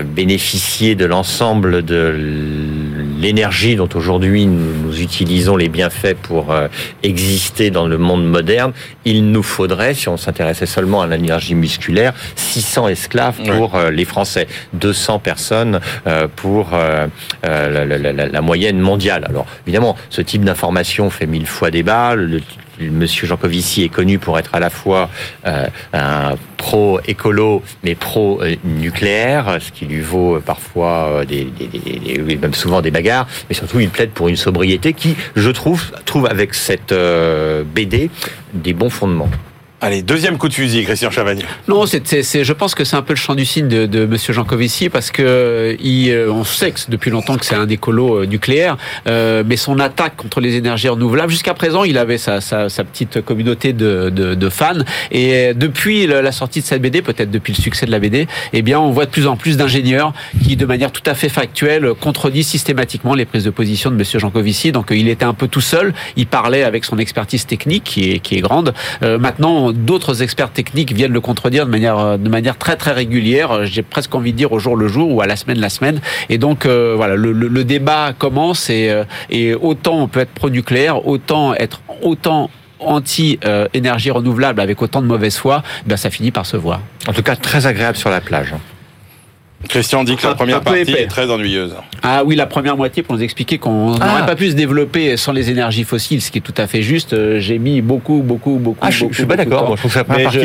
[0.05, 2.15] bénéficier de l'ensemble de
[3.25, 6.69] l'énergie dont aujourd'hui nous, utilisons les bienfaits pour euh,
[7.03, 8.73] exister dans le monde moderne,
[9.05, 14.05] il nous faudrait, si on s'intéressait seulement à l'énergie musculaire, 600 esclaves pour euh, les
[14.05, 16.71] Français, 200 personnes euh, pour
[17.43, 19.25] la, la, moyenne mondiale.
[19.29, 22.15] Alors évidemment, ce type d'information fait mille fois débat.
[22.15, 22.41] Le,
[22.81, 25.09] Monsieur Jancovici est connu pour être à la fois
[25.47, 31.49] euh, un pro-écolo mais pro-nucléaire, ce qui lui vaut parfois euh, des,
[32.41, 36.27] même souvent des bagarres, mais surtout il plaide pour une sobriété qui, je trouve, trouve
[36.27, 38.11] avec cette euh, BD
[38.55, 39.29] des bons fondements.
[39.85, 41.45] Allez, deuxième coup de fusil, Christian Chavagnier.
[41.69, 44.07] Non, c'est, c'est, je pense que c'est un peu le champ du signe de, de
[44.07, 48.23] Monsieur Jancovici parce que il, euh, on sait que depuis longtemps que c'est un écolo
[48.23, 52.41] euh, nucléaire, euh, mais son attaque contre les énergies renouvelables, jusqu'à présent, il avait sa,
[52.41, 54.73] sa, sa petite communauté de, de, de, fans
[55.11, 58.63] et depuis la sortie de cette BD, peut-être depuis le succès de la BD, eh
[58.63, 61.93] bien, on voit de plus en plus d'ingénieurs qui, de manière tout à fait factuelle,
[62.01, 64.73] contredisent systématiquement les prises de position de Monsieur Jancovici.
[64.73, 65.93] Donc, il était un peu tout seul.
[66.17, 68.73] Il parlait avec son expertise technique qui est, qui est grande.
[69.03, 73.51] maintenant, d'autres experts techniques viennent le contredire de manière, euh, de manière très très régulière.
[73.51, 75.71] Euh, j'ai presque envie de dire au jour le jour ou à la semaine la
[75.71, 76.01] semaine.
[76.29, 78.93] Et donc euh, voilà, le, le, débat commence et,
[79.31, 85.37] et autant on peut être pro-nucléaire, autant être autant anti-énergie renouvelable avec autant de mauvaise
[85.37, 86.81] foi, ben ça finit par se voir.
[87.09, 88.55] En tout cas, très agréable sur la plage.
[89.69, 91.75] Christian dit que la première partie est très ennuyeuse.
[92.03, 94.07] Ah oui, la première moitié pour nous expliquer qu'on ah.
[94.07, 96.83] n'aurait pas pu se développer sans les énergies fossiles, ce qui est tout à fait
[96.83, 97.15] juste.
[97.15, 98.79] Euh, j'ai mis beaucoup, beaucoup, beaucoup.
[98.83, 99.77] Ah, je, beaucoup, je suis pas d'accord.
[99.77, 100.39] je trouve que c'est la première partie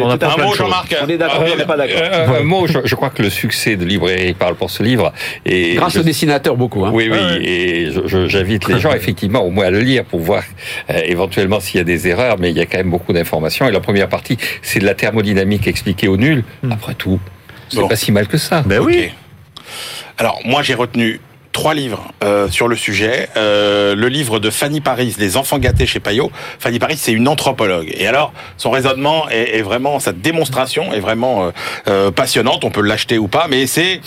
[0.00, 0.96] on a pas Un mot, Jean-Marc.
[1.02, 2.36] On est d'accord, on n'est pas d'accord.
[2.36, 5.12] Un mot, je, crois que le succès de Librairie parle pour ce livre.
[5.44, 6.84] Et Grâce au dessinateur, beaucoup.
[6.84, 6.90] Hein.
[6.92, 7.90] Oui, oui, et
[8.28, 10.42] j'invite les gens effectivement au moins à le lire pour voir
[10.90, 13.68] euh, éventuellement s'il y a des erreurs, mais il y a quand même beaucoup d'informations.
[13.68, 16.44] Et la première partie, c'est de la thermodynamique expliquée au nul.
[16.62, 16.72] Hmm.
[16.72, 17.20] Après tout,
[17.68, 18.62] c'est pas si mal que ça.
[18.62, 19.10] Ben oui.
[20.18, 21.20] Alors, moi, j'ai retenu
[21.56, 23.30] trois livres euh, sur le sujet.
[23.38, 26.30] Euh, le livre de Fanny Paris, Les enfants gâtés chez Payot.
[26.58, 27.90] Fanny Paris, c'est une anthropologue.
[27.96, 31.50] Et alors, son raisonnement est, est vraiment, sa démonstration est vraiment euh,
[31.88, 32.64] euh passionnante.
[32.66, 34.02] On peut l'acheter ou pas, mais c'est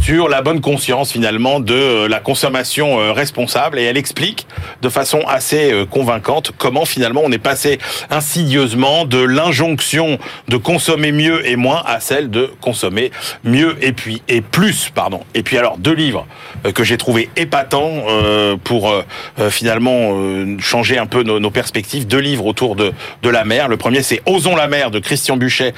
[0.00, 3.80] sur la bonne conscience finalement de euh, la consommation euh, responsable.
[3.80, 4.46] Et elle explique
[4.80, 7.78] de façon assez convaincante comment finalement on est passé
[8.10, 13.10] insidieusement de l'injonction de consommer mieux et moins à celle de consommer
[13.42, 15.20] mieux et puis et plus, pardon.
[15.34, 16.26] Et puis alors deux livres
[16.74, 19.02] que j'ai j'ai trouvé épatant euh, pour euh,
[19.40, 20.14] euh, finalement
[20.58, 22.06] changer un peu nos, perspectives.
[22.06, 23.68] Deux livres autour de, de la mer.
[23.68, 25.72] Le premier, c'est Osons la mer de Christian Buchet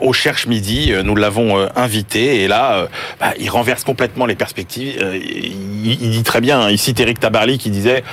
[0.00, 0.92] au Cherche Midi.
[1.02, 2.86] Nous l'avons invité et là,
[3.20, 5.04] bah, il renverse complètement les perspectives.
[5.14, 8.04] Il, dit très bien, il cite Eric Tabarly qui disait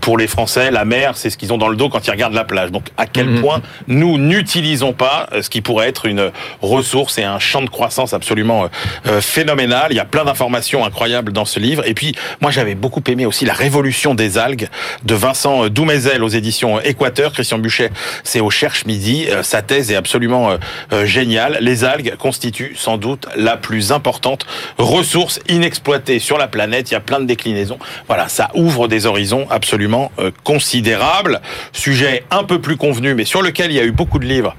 [0.00, 2.34] pour les Français, la mer, c'est ce qu'ils ont dans le dos quand ils regardent
[2.34, 2.70] la plage.
[2.70, 3.40] Donc à quel mhm.
[3.40, 8.12] point nous n'utilisons pas ce qui pourrait être une ressource et un champ de croissance
[8.12, 8.68] absolument
[9.20, 9.88] phénoménal.
[9.90, 11.77] Il y a plein d'informations incroyables dans ce livre.
[11.84, 14.68] Et puis, moi, j'avais beaucoup aimé aussi La Révolution des algues
[15.04, 17.32] de Vincent Doumézel aux éditions Équateur.
[17.32, 17.90] Christian Buchet,
[18.24, 19.26] c'est au Cherche Midi.
[19.30, 20.56] Euh, sa thèse est absolument euh,
[20.92, 21.58] euh, géniale.
[21.60, 24.46] Les algues constituent sans doute la plus importante
[24.78, 26.90] ressource inexploitée sur la planète.
[26.90, 27.78] Il y a plein de déclinaisons.
[28.06, 30.10] Voilà, ça ouvre des horizons absolument
[30.44, 31.40] considérables.
[31.72, 34.56] Sujet un peu plus convenu, mais sur lequel il y a eu beaucoup de livres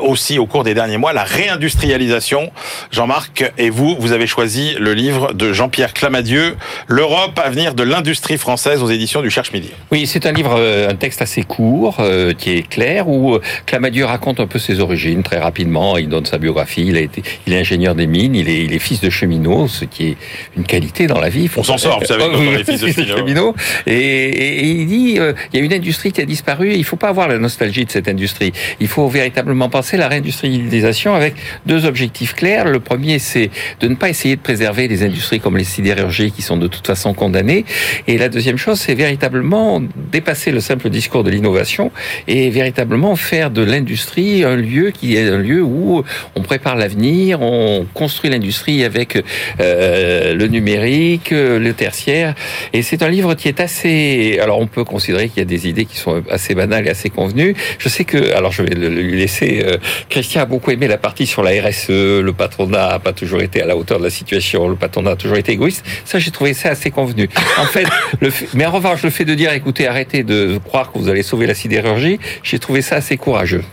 [0.00, 1.12] aussi au cours des derniers mois.
[1.12, 2.52] La réindustrialisation.
[2.90, 6.56] Jean-Marc et vous, vous avez choisi le livre de Jean-Pierre Clamadieu,
[6.88, 9.70] L'Europe, avenir de l'industrie française aux éditions du Cherche Midi.
[9.90, 13.40] Oui, c'est un livre, euh, un texte assez court, euh, qui est clair, où euh,
[13.66, 15.96] Clamadieu raconte un peu ses origines très rapidement.
[15.96, 16.84] Il donne sa biographie.
[16.86, 18.34] Il a été, il est ingénieur des mines.
[18.34, 20.16] Il est, il est fils de cheminot, ce qui est
[20.56, 21.48] une qualité dans la vie.
[21.56, 23.54] On s'en sort, vous savez, quand on est fils de cheminot.
[23.86, 26.72] Et, il dit, il y a une industrie qui a disparu.
[26.72, 28.52] Et il faut pas avoir la nostalgie de cette industrie.
[28.80, 31.34] Il faut véritablement penser la réindustrialisation avec
[31.66, 32.66] deux objectifs clairs.
[32.66, 36.41] Le premier, c'est de ne pas essayer de préserver les industries comme les sidérurgies qui
[36.42, 37.64] sont de toute façon condamnés.
[38.06, 41.90] Et la deuxième chose, c'est véritablement dépasser le simple discours de l'innovation
[42.28, 46.02] et véritablement faire de l'industrie un lieu qui est un lieu où
[46.34, 49.22] on prépare l'avenir, on construit l'industrie avec
[49.60, 52.34] euh, le numérique, le tertiaire.
[52.72, 54.38] Et c'est un livre qui est assez...
[54.42, 57.10] Alors on peut considérer qu'il y a des idées qui sont assez banales et assez
[57.10, 57.54] convenues.
[57.78, 58.34] Je sais que...
[58.34, 59.62] Alors je vais lui laisser...
[59.64, 59.76] Euh,
[60.08, 63.62] Christian a beaucoup aimé la partie sur la RSE, le patronat n'a pas toujours été
[63.62, 65.84] à la hauteur de la situation, le patronat a toujours été égoïste.
[66.04, 67.28] Ça, j'ai trouvé ça assez convenu.
[67.58, 67.86] En fait,
[68.20, 71.22] le mais en revanche, le fait de dire, écoutez, arrêtez de croire que vous allez
[71.22, 73.64] sauver la sidérurgie, j'ai trouvé ça assez courageux.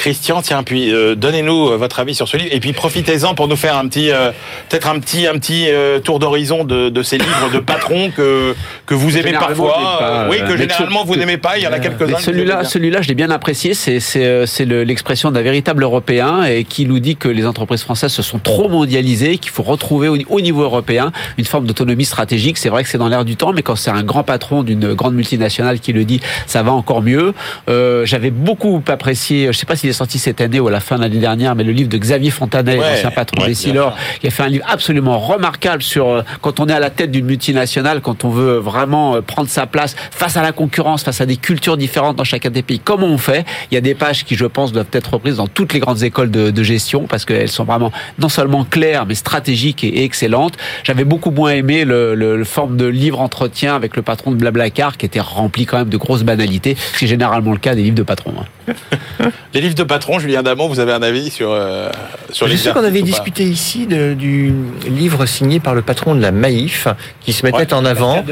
[0.00, 3.48] Christian, tiens, puis euh, donnez-nous euh, votre avis sur ce livre et puis profitez-en pour
[3.48, 4.30] nous faire un petit, euh,
[4.70, 5.68] peut-être un petit, un petit
[6.04, 8.54] tour d'horizon de, de, ces livres de patrons que
[8.86, 11.58] que vous aimez parfois, oui, que généralement vous n'aimez pas.
[11.58, 12.18] Il y en a quelques-uns.
[12.18, 13.74] Celui-là, celui-là, je l'ai bien apprécié.
[13.74, 18.22] C'est c'est l'expression d'un véritable Européen et qui nous dit que les entreprises françaises se
[18.22, 22.56] sont trop mondialisées, qu'il faut retrouver au, niveau européen une forme d'autonomie stratégique.
[22.56, 24.94] C'est vrai que c'est dans l'air du temps, mais quand c'est un grand patron d'une
[24.94, 27.34] grande multinationale qui le dit, ça va encore mieux.
[27.68, 29.48] J'avais beaucoup apprécié.
[29.48, 31.54] Je sais pas si est sorti cette année ou à la fin de l'année dernière,
[31.54, 34.64] mais le livre de Xavier Fontanet, ancien patron des Silor, qui a fait un livre
[34.68, 38.56] absolument remarquable sur euh, quand on est à la tête d'une multinationale, quand on veut
[38.56, 42.24] vraiment euh, prendre sa place face à la concurrence, face à des cultures différentes dans
[42.24, 42.80] chacun des pays.
[42.80, 43.44] Comment on fait?
[43.70, 46.02] Il y a des pages qui, je pense, doivent être reprises dans toutes les grandes
[46.02, 50.56] écoles de, de gestion parce qu'elles sont vraiment non seulement claires, mais stratégiques et, excellentes.
[50.84, 54.96] J'avais beaucoup moins aimé le, le, forme de livre entretien avec le patron de Blablacar
[54.96, 57.82] qui était rempli quand même de grosses banalités, ce qui est généralement le cas des
[57.82, 58.30] livres de patron.
[59.54, 61.90] Les livres de patron, Julien Damon, vous avez un avis sur, euh,
[62.30, 64.52] sur Je sais qu'on avait discuté ici du
[64.86, 66.88] livre signé par le patron de la Maïf,
[67.20, 68.24] qui se mettait en avant.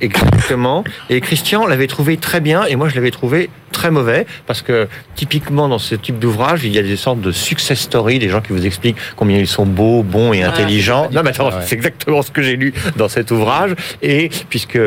[0.00, 0.84] Exactement.
[1.08, 4.88] Et Christian l'avait trouvé très bien, et moi je l'avais trouvé très mauvais, parce que
[5.14, 8.40] typiquement dans ce type d'ouvrage, il y a des sortes de success stories, des gens
[8.40, 11.08] qui vous expliquent combien ils sont beaux, bons et ah, intelligents.
[11.12, 13.74] non, mais attends, c'est exactement ce que j'ai lu dans cet ouvrage.
[14.02, 14.78] Et puisque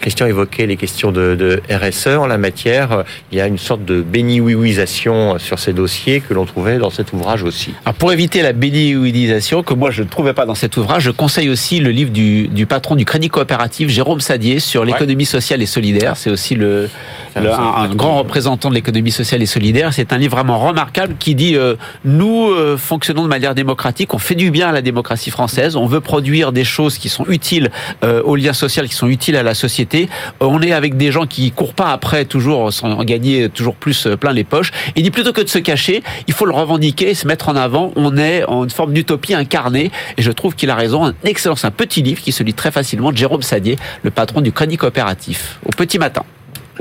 [0.00, 3.84] Christian évoquait les questions de, de RSE en la matière, il y a une sorte
[3.84, 4.40] de béni
[5.38, 7.74] sur ces dossiers que l'on trouvait dans cet ouvrage aussi.
[7.84, 11.10] Alors pour éviter la bénéuidisation, que moi je ne trouvais pas dans cet ouvrage, je
[11.10, 15.62] conseille aussi le livre du, du patron du Crédit Coopératif, Jérôme Sadier, sur l'économie sociale
[15.62, 16.16] et solidaire.
[16.16, 16.88] C'est aussi le,
[17.36, 19.92] un, grand représentant de l'économie sociale et solidaire.
[19.92, 24.18] C'est un livre vraiment remarquable qui dit euh, nous euh, fonctionnons de manière démocratique, on
[24.18, 27.70] fait du bien à la démocratie française, on veut produire des choses qui sont utiles
[28.02, 30.08] euh, au lien social, qui sont utiles à la société.
[30.40, 34.32] on est avec des gens qui courent pas après toujours sans gagner toujours plus plein
[34.32, 34.70] les poches.
[34.96, 37.92] Il dit plutôt que de se cacher, il faut le revendiquer, se mettre en avant.
[37.96, 41.04] On est en une forme d'utopie incarnée et je trouve qu'il a raison.
[41.04, 44.40] Un excellent, c'est un petit livre qui se lit très facilement Jérôme Sadier, le patron
[44.40, 46.22] du Crédit Coopératif, au petit matin.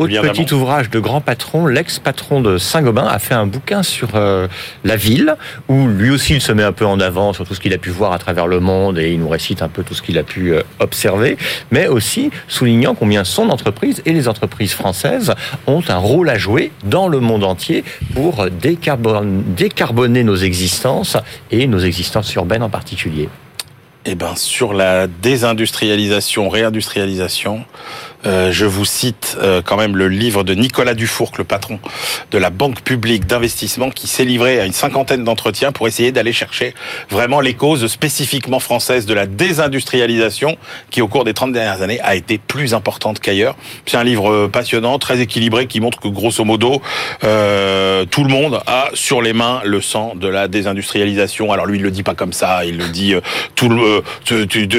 [0.01, 4.47] Autre petit ouvrage de grand patron, l'ex-patron de Saint-Gobain a fait un bouquin sur euh,
[4.83, 5.35] la ville,
[5.67, 7.77] où lui aussi il se met un peu en avant sur tout ce qu'il a
[7.77, 10.17] pu voir à travers le monde et il nous récite un peu tout ce qu'il
[10.17, 11.37] a pu euh, observer,
[11.69, 15.35] mais aussi soulignant combien son entreprise et les entreprises françaises
[15.67, 17.83] ont un rôle à jouer dans le monde entier
[18.15, 21.15] pour décarboner nos existences
[21.51, 23.29] et nos existences urbaines en particulier.
[24.03, 27.65] Eh ben, sur la désindustrialisation, réindustrialisation,
[28.25, 31.79] euh, je vous cite euh, quand même le livre de Nicolas Dufourc, le patron
[32.29, 36.33] de la Banque publique d'investissement, qui s'est livré à une cinquantaine d'entretiens pour essayer d'aller
[36.33, 36.73] chercher
[37.09, 40.57] vraiment les causes spécifiquement françaises de la désindustrialisation,
[40.91, 43.55] qui au cours des 30 dernières années a été plus importante qu'ailleurs.
[43.85, 46.81] C'est un livre passionnant, très équilibré, qui montre que grosso modo,
[47.23, 51.51] euh, tout le monde a sur les mains le sang de la désindustrialisation.
[51.51, 53.15] Alors lui, il le dit pas comme ça, il le dit
[53.55, 54.03] tout le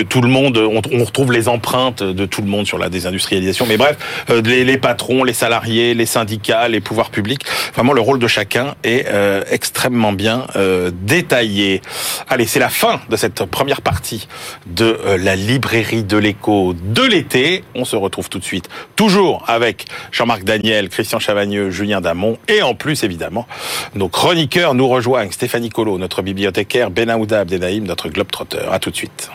[0.04, 0.58] tout le monde.
[0.58, 3.31] On, on retrouve les empreintes de tout le monde sur la désindustrialisation
[3.66, 3.96] mais bref,
[4.30, 8.74] euh, les, patrons, les salariés, les syndicats, les pouvoirs publics, vraiment le rôle de chacun
[8.84, 11.80] est euh, extrêmement bien euh, détaillé.
[12.28, 14.28] Allez, c'est la fin de cette première partie
[14.66, 17.64] de la librairie de l'écho de l'été.
[17.74, 22.62] On se retrouve tout de suite, toujours avec Jean-Marc Daniel, Christian Chavagneux, Julien Damon, et
[22.62, 23.46] en plus, évidemment,
[23.94, 28.58] nos chroniqueurs nous rejoignent, Stéphanie Colo, notre bibliothécaire, Ben Aouda Abdenaïm, notre globetrotter.
[28.70, 29.30] À tout de suite.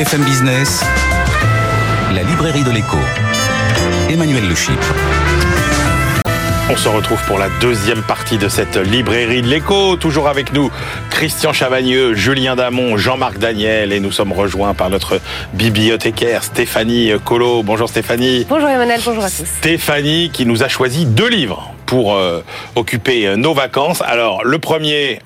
[0.00, 0.82] BFM Business,
[2.14, 2.96] la librairie de l'écho.
[4.08, 4.54] Emmanuel Le
[6.70, 9.96] On se retrouve pour la deuxième partie de cette librairie de l'écho.
[9.96, 10.70] Toujours avec nous,
[11.10, 15.20] Christian Chavagneux, Julien Damon, Jean-Marc Daniel et nous sommes rejoints par notre
[15.52, 17.62] bibliothécaire Stéphanie Colo.
[17.62, 18.46] Bonjour Stéphanie.
[18.48, 19.44] Bonjour Emmanuel, bonjour à tous.
[19.44, 22.40] Stéphanie qui nous a choisi deux livres pour euh,
[22.74, 24.00] occuper nos vacances.
[24.00, 25.20] Alors le premier,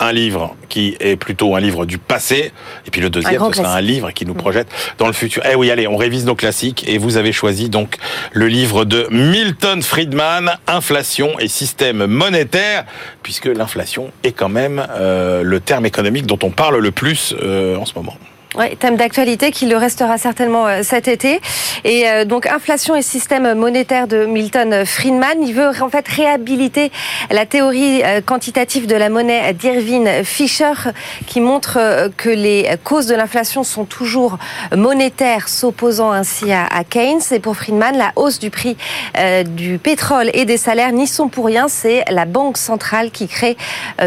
[0.00, 2.52] un livre qui est plutôt un livre du passé,
[2.86, 5.42] et puis le deuxième, ce sera un livre qui nous projette dans le futur.
[5.50, 7.96] Eh oui, allez, on révise nos classiques, et vous avez choisi donc
[8.32, 12.84] le livre de Milton Friedman, Inflation et système monétaire,
[13.22, 17.76] puisque l'inflation est quand même euh, le terme économique dont on parle le plus euh,
[17.76, 18.16] en ce moment.
[18.54, 21.40] Oui, thème d'actualité qui le restera certainement euh, cet été.
[21.84, 26.92] Et euh, donc inflation et système monétaire de Milton Friedman, il veut en fait réhabiliter
[27.30, 30.72] la théorie euh, quantitative de la monnaie d'Irving Fisher
[31.26, 34.36] qui montre que les causes de l'inflation sont toujours
[34.76, 37.22] monétaires, s'opposant ainsi à, Keynes.
[37.30, 38.76] Et pour Friedman, la hausse du prix
[39.46, 41.68] du pétrole et des salaires n'y sont pour rien.
[41.68, 43.56] C'est la banque centrale qui crée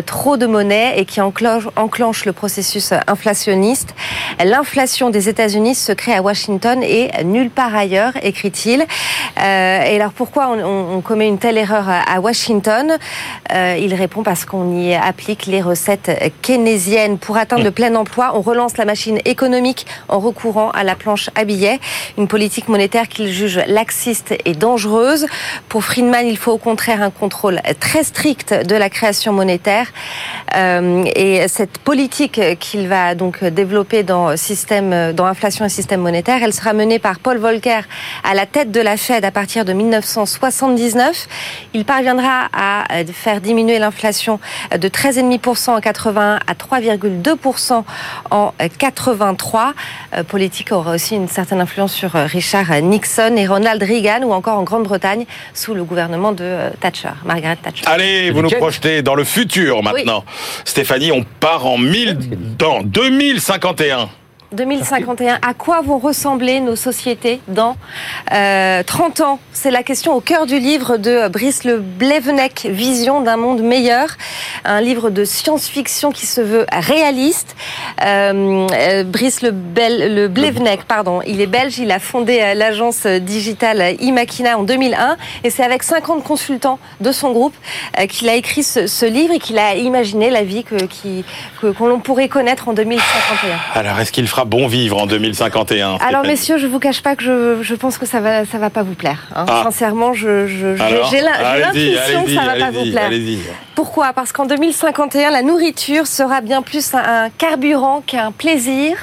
[0.05, 3.95] trop de monnaie et qui enclenche le processus inflationniste.
[4.43, 8.81] L'inflation des États-Unis se crée à Washington et nulle part ailleurs, écrit-il.
[8.81, 12.97] Euh, et alors pourquoi on, commet une telle erreur à Washington
[13.53, 17.17] euh, Il répond parce qu'on y applique les recettes keynésiennes.
[17.17, 21.29] Pour atteindre le plein emploi, on relance la machine économique en recourant à la planche
[21.35, 21.79] à billets,
[22.17, 25.27] une politique monétaire qu'il juge laxiste et dangereuse.
[25.69, 29.87] Pour Friedman, il faut au contraire un contrôle très strict de la création monétaire.
[30.55, 36.01] Euh, et cette politique qu'il va donc développer dans système, euh, dans inflation et système
[36.01, 36.39] monétaire.
[36.41, 37.81] Elle sera menée par Paul Volcker
[38.23, 41.27] à la tête de la Fed à partir de 1979.
[41.73, 44.39] Il parviendra à euh, faire diminuer l'inflation
[44.77, 47.83] de 13,5% en 81 à 3,2%
[48.31, 49.73] en 83.
[50.13, 54.57] Euh, politique aura aussi une certaine influence sur Richard Nixon et Ronald Reagan ou encore
[54.57, 57.85] en Grande-Bretagne sous le gouvernement de Thatcher, Margaret Thatcher.
[57.87, 60.23] Allez, vous nous projetez dans le futur maintenant.
[60.63, 62.17] Stéphanie, on part en 1000,
[62.57, 64.09] dans 2051.
[64.55, 67.75] 2051, à quoi vont ressembler nos sociétés dans
[68.27, 69.39] 30 euh, ans?
[69.51, 74.07] C'est la question au cœur du livre de Brice Le Blevenec, Vision d'un monde meilleur,
[74.63, 77.55] un livre de science-fiction qui se veut réaliste.
[78.03, 83.95] Euh, euh, Brice Le, Le Blevenec, pardon, il est belge, il a fondé l'agence digitale
[83.99, 87.55] Imakina en 2001 et c'est avec 50 consultants de son groupe
[88.09, 90.75] qu'il a écrit ce, livre et qu'il a imaginé la vie que,
[91.61, 93.57] l'on pourrait connaître en 2051.
[93.73, 97.59] Alors, est-ce qu'il fera bon vivre en 2051 Alors messieurs, je vous cache pas que
[97.61, 99.27] je, pense que ça va ça va pas vous plaire.
[99.35, 99.45] Hein.
[99.47, 99.61] Ah.
[99.63, 103.09] Sincèrement, je, j'ai l'intuition que ça va pas vous plaire.
[103.75, 104.13] Pourquoi?
[104.13, 108.95] Parce qu'en 2051, la nourriture sera bien plus un carburant qu'un plaisir.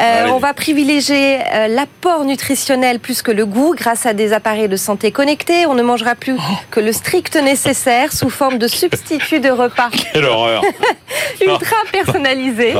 [0.00, 4.68] Euh, on va privilégier euh, l'apport nutritionnel plus que le goût grâce à des appareils
[4.68, 5.66] de santé connectés.
[5.66, 6.52] On ne mangera plus oh.
[6.70, 9.90] que le strict nécessaire sous forme de substitut de repas.
[10.12, 10.62] Quelle horreur
[11.46, 12.74] Ultra personnalisé.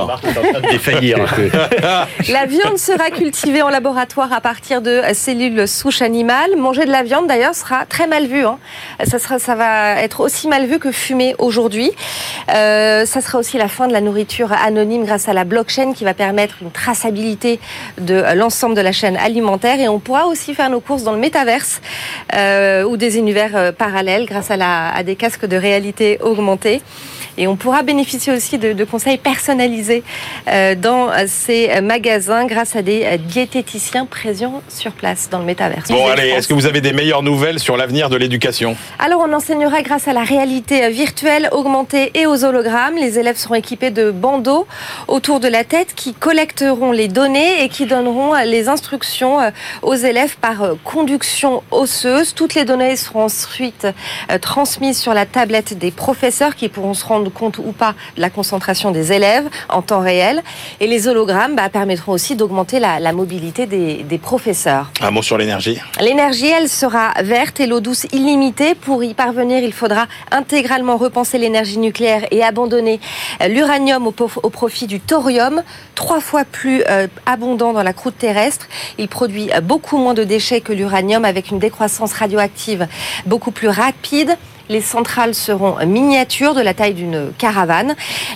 [2.29, 6.57] la viande sera cultivée en laboratoire à partir de cellules souches animales.
[6.57, 8.45] Manger de la viande d'ailleurs sera très mal vu.
[8.45, 8.59] Hein.
[9.05, 11.91] Ça, sera, ça va être aussi mal vu que fumer aujourd'hui.
[12.53, 16.05] Euh, ça sera aussi la fin de la nourriture anonyme grâce à la blockchain qui
[16.05, 17.61] va permettre une traçabilité
[17.99, 19.81] de l'ensemble de la chaîne alimentaire.
[19.81, 21.81] Et on pourra aussi faire nos courses dans le métaverse
[22.35, 26.83] euh, ou des univers euh, parallèles grâce à, la, à des casques de réalité augmentée.
[27.38, 30.03] Et on pourra bénéficier aussi de, conseils personnalisés
[30.48, 35.88] euh, dans ces magasins grâce à des diététiciens présents sur place dans le métaverse.
[35.88, 38.77] Bon, allez, est-ce que vous avez des meilleures nouvelles sur l'avenir de l'éducation?
[38.98, 42.96] Alors, on enseignera grâce à la réalité virtuelle, augmentée et aux hologrammes.
[42.96, 44.66] Les élèves seront équipés de bandeaux
[45.07, 49.51] autour de la tête qui collecteront les données et qui donneront les instructions euh,
[49.83, 52.35] aux élèves par euh, conduction osseuse.
[52.35, 53.87] Toutes les données seront ensuite
[54.40, 58.31] transmises sur la tablette des professeurs qui pourront se rendre compte ou pas de la
[58.31, 60.43] concentration des élèves en temps réel.
[60.81, 64.91] Et les hologrammes bah, permettront aussi d'augmenter la, mobilité des, des, professeurs.
[65.01, 68.75] Un mot sur l'énergie L'énergie, elle sera verte et l'eau douce illimitée.
[68.75, 73.01] Pour y parvenir, il faudra intégralement repenser l'énergie nucléaire et abandonner
[73.43, 75.62] euh, l'uranium au, au, profit du thorium,
[75.95, 78.67] trois fois plus euh, abondant dans la croûte terrestre.
[78.99, 82.87] Il produit beaucoup moins de déchets que l'uranium avec une décroissance radioactive
[83.27, 84.37] beaucoup plus rapide
[84.68, 87.94] les centrales seront miniatures de la taille d'une caravane.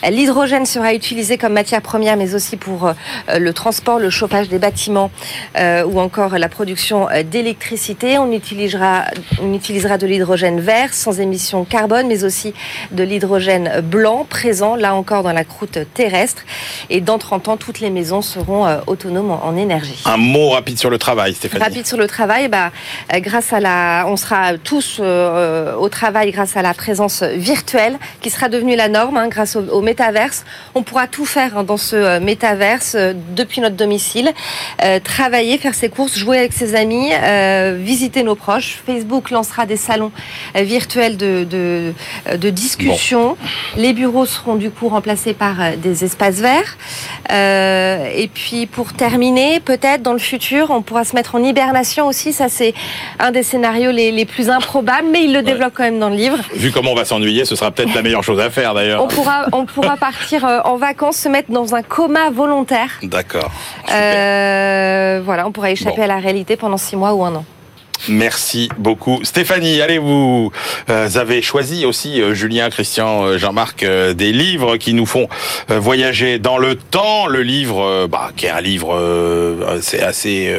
[0.08, 4.58] L'hydrogène sera utilisé comme matière première, mais aussi pour euh, le transport, le chauffage des
[4.58, 5.10] bâtiments
[5.58, 8.18] euh, ou encore la production d'électricité.
[8.18, 9.04] On utilisera,
[9.42, 12.54] on utilisera de l'hydrogène vert sans émission carbone, mais aussi
[12.92, 16.42] de l'hydrogène blanc présent là encore dans la croûte terrestre.
[16.90, 20.02] Et dans 30 ans, toutes les maisons seront euh, autonomes en énergie.
[20.06, 21.62] Un mot rapide sur le travail, Stéphanie.
[21.62, 22.70] Rapide sur le travail, bah,
[23.16, 28.48] grâce à la, on sera tous au travail grâce à la présence virtuelle qui sera
[28.48, 30.44] devenue la norme hein, grâce au, métaverse.
[30.74, 34.30] On pourra tout faire hein, dans ce euh, métaverse euh, depuis notre domicile,
[34.82, 37.11] euh, travailler, faire ses courses, jouer avec ses amis,
[37.76, 38.80] visiter nos proches.
[38.87, 40.12] Facebook lancera des salons
[40.54, 43.37] virtuels de, de, discussion.
[43.76, 46.76] Les bureaux seront du coup remplacés par des espaces verts.
[47.30, 52.32] et puis pour terminer, peut-être dans le futur, on pourra se mettre en hibernation aussi.
[52.32, 52.74] Ça c'est
[53.18, 56.11] un des scénarios les, les plus improbables, mais il le développe quand même dans
[56.55, 59.03] Vu comment on va s'ennuyer, ce sera peut-être la meilleure chose à faire d'ailleurs.
[59.03, 62.90] On pourra, on pourra partir euh, en vacances, se mettre dans un coma volontaire.
[63.03, 63.51] D'accord.
[63.92, 67.44] Euh, voilà, on pourra échapper à la réalité pendant six mois ou un an.
[68.09, 69.20] Merci beaucoup.
[69.22, 70.51] Stéphanie, allez, vous
[70.90, 75.29] euh, avez choisi aussi, Julien, Christian, Jean-Marc, des livres qui nous font
[75.68, 77.27] voyager dans le temps.
[77.27, 78.98] Le livre, bah, qui est un livre
[79.81, 80.59] c'est assez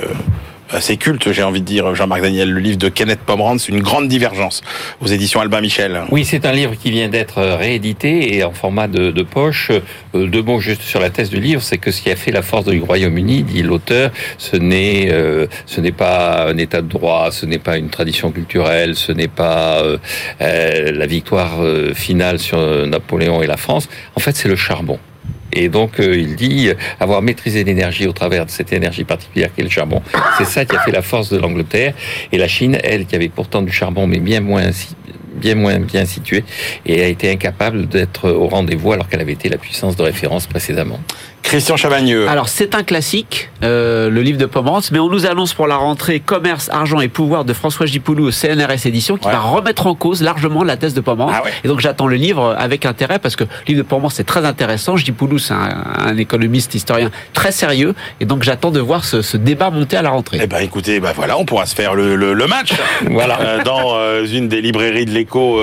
[0.73, 4.07] assez culte, j'ai envie de dire, Jean-Marc Daniel, le livre de Kenneth Pomerantz, Une grande
[4.07, 4.61] divergence,
[5.01, 6.01] aux éditions Albin Michel.
[6.11, 9.71] Oui, c'est un livre qui vient d'être réédité et en format de, de poche.
[10.15, 12.31] Euh, deux mots juste sur la thèse du livre, c'est que ce qui a fait
[12.31, 16.87] la force du Royaume-Uni, dit l'auteur, ce n'est euh, ce n'est pas un état de
[16.87, 19.97] droit, ce n'est pas une tradition culturelle, ce n'est pas euh,
[20.39, 21.51] la victoire
[21.93, 22.57] finale sur
[22.87, 23.87] Napoléon et la France.
[24.15, 24.99] En fait, c'est le charbon.
[25.53, 29.63] Et donc, euh, il dit avoir maîtrisé l'énergie au travers de cette énergie particulière qu'est
[29.63, 30.01] le charbon.
[30.37, 31.93] C'est ça qui a fait la force de l'Angleterre.
[32.31, 34.71] Et la Chine, elle, qui avait pourtant du charbon, mais bien moins
[35.35, 36.43] bien moins bien située
[36.85, 40.47] et a été incapable d'être au rendez-vous alors qu'elle avait été la puissance de référence
[40.47, 40.99] précédemment.
[41.43, 42.27] Christian Chavagneux.
[42.27, 45.75] Alors c'est un classique, euh, le livre de Pomerantz, mais on nous annonce pour la
[45.75, 49.93] rentrée Commerce, argent et pouvoir de François Gipoulou au CNRS édition qui va remettre en
[49.93, 51.35] cause largement la thèse de Pomerantz.
[51.35, 54.23] Ah et donc j'attends le livre avec intérêt parce que le livre de Pomerantz c'est
[54.23, 54.97] très intéressant.
[54.97, 59.97] Gipoulou c'est un, économiste historien très sérieux et donc j'attends de voir ce, débat monter
[59.97, 60.39] à la rentrée.
[60.41, 62.73] Eh ben écoutez, ben voilà, on pourra se faire le, le, match
[63.09, 63.39] voilà.
[63.41, 65.59] Euh, dans euh, une des librairies de l'écho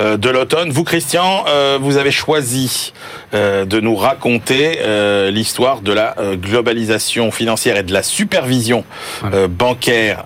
[0.00, 0.70] de l'automne.
[0.70, 1.44] Vous Christian,
[1.80, 2.92] vous avez choisi
[3.32, 4.78] de nous raconter
[5.15, 8.84] euh, l'histoire de la euh, globalisation financière et de la supervision
[9.32, 10.24] euh, bancaire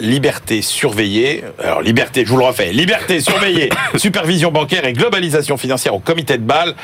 [0.00, 5.94] liberté surveillée, alors liberté, je vous le refais, liberté surveillée, supervision bancaire et globalisation financière
[5.94, 6.74] au comité de Bâle.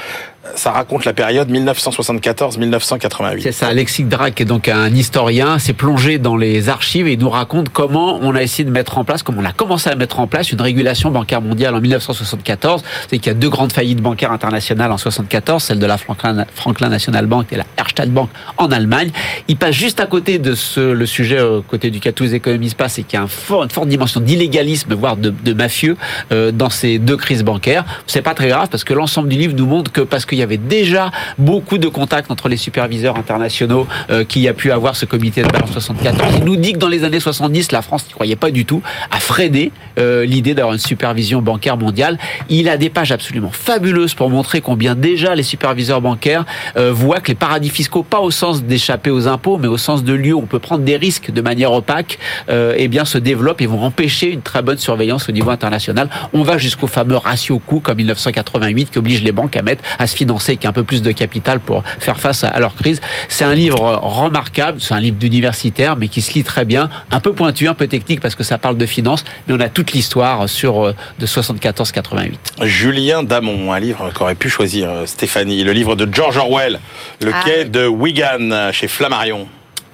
[0.55, 3.43] Ça raconte la période 1974-1988.
[3.43, 7.19] C'est ça, Alexis Drac est donc un historien, s'est plongé dans les archives et il
[7.19, 9.95] nous raconte comment on a essayé de mettre en place, comment on a commencé à
[9.95, 12.83] mettre en place une régulation bancaire mondiale en 1974.
[13.09, 16.45] C'est qu'il y a deux grandes faillites bancaires internationales en 74, celle de la Franklin,
[16.89, 19.11] National Bank et la Erste Bank en Allemagne.
[19.49, 22.77] Il passe juste à côté de ce, le sujet au côté duquel tous les économistes
[22.77, 25.97] passent, c'est qu'il y a une forte dimension d'illégalisme, voire de, de mafieux
[26.33, 27.85] euh, dans ces deux crises bancaires.
[28.07, 30.43] C'est pas très grave parce que l'ensemble du livre nous montre que parce qu'il y
[30.43, 35.05] avait déjà beaucoup de contacts entre les superviseurs internationaux euh, qui a pu avoir ce
[35.05, 36.35] comité de balance 74.
[36.39, 38.83] Il nous dit que dans les années 70, la France n'y croyait pas du tout,
[39.11, 42.19] a freiné euh, l'idée d'avoir une supervision bancaire mondiale.
[42.49, 46.45] Il a des pages absolument fabuleuses pour montrer combien déjà les superviseurs bancaires
[46.77, 50.05] euh, voient que les paradis fiscaux, pas au sens d'échapper aux impôts, mais au sens
[50.05, 52.19] de lieux où on peut prendre des risques de manière opaque,
[52.49, 56.09] eh bien se développent et vont empêcher une très bonne surveillance au niveau international.
[56.33, 60.07] On va jusqu'au fameux ratio coût comme 1988 qui oblige les banques à mettre à
[60.07, 63.01] se financer avec un peu plus de capital pour faire face à leur crise.
[63.29, 67.21] C'est un livre remarquable, c'est un livre d'universitaire, mais qui se lit très bien, un
[67.21, 69.93] peu pointu, un peu technique parce que ça parle de finances, mais on a toute
[69.93, 72.33] l'histoire sur euh, de 74-88.
[72.63, 76.81] Julien Damon, un livre qu'aurait pu choisir euh, Stéphanie, le livre de George Orwell,
[77.21, 77.43] Le Ah.
[77.45, 79.47] quai de Wigan chez Flammarion.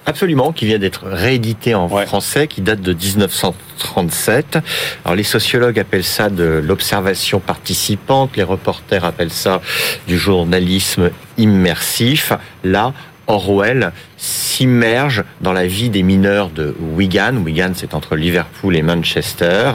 [0.09, 2.05] Absolument, qui vient d'être réédité en Ouais.
[2.05, 4.57] français, qui date de 1937.
[5.03, 9.61] Alors les sociologues appellent ça de l'observation participante, les reporters appellent ça
[10.07, 12.31] du journalisme immersif.
[12.63, 12.93] Là,
[13.27, 17.35] Orwell s'immerge dans la vie des mineurs de Wigan.
[17.35, 19.71] Wigan, c'est entre Liverpool et Manchester.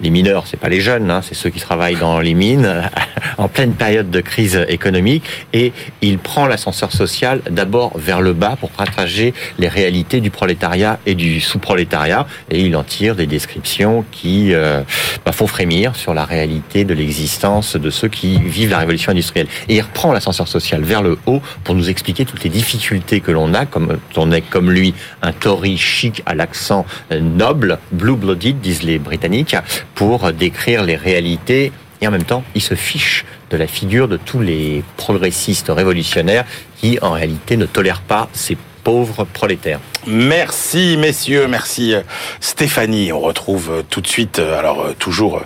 [0.00, 2.82] Les mineurs, c'est pas les jeunes, hein, c'est ceux qui travaillent dans les mines,
[3.38, 5.24] en pleine période de crise économique.
[5.52, 10.98] Et il prend l'ascenseur social d'abord vers le bas pour partager les réalités du prolétariat
[11.06, 12.26] et du sous-prolétariat.
[12.50, 14.82] Et il en tire des descriptions qui euh,
[15.24, 19.48] bah, font frémir sur la réalité de l'existence de ceux qui vivent la révolution industrielle.
[19.68, 22.85] Et il reprend l'ascenseur social vers le haut pour nous expliquer toutes les difficultés
[23.24, 27.78] que l'on a, comme on est comme lui un Tory chic à l'accent euh, noble,
[27.92, 29.56] blue-blooded, disent les Britanniques,
[29.94, 31.72] pour décrire les réalités.
[32.00, 36.44] Et en même temps, il se fiche de la figure de tous les progressistes révolutionnaires
[36.76, 38.56] qui, en réalité, ne tolèrent pas ces
[38.86, 39.80] pauvres prolétaires.
[40.06, 42.02] Merci messieurs, merci euh,
[42.38, 43.10] Stéphanie.
[43.10, 45.42] On retrouve euh, tout de suite, euh, alors toujours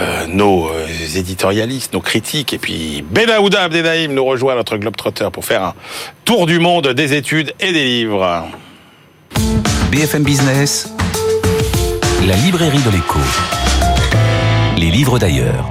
[0.00, 0.72] euh, nos
[1.14, 5.74] éditorialistes, nos critiques, et puis Benaouda Abdenaïm nous rejoint notre Globetrotter pour faire un
[6.24, 8.48] tour du monde des études et des livres.
[9.92, 10.92] BFM Business,
[12.26, 13.20] la librairie de l'écho.
[14.76, 15.70] Les livres d'ailleurs.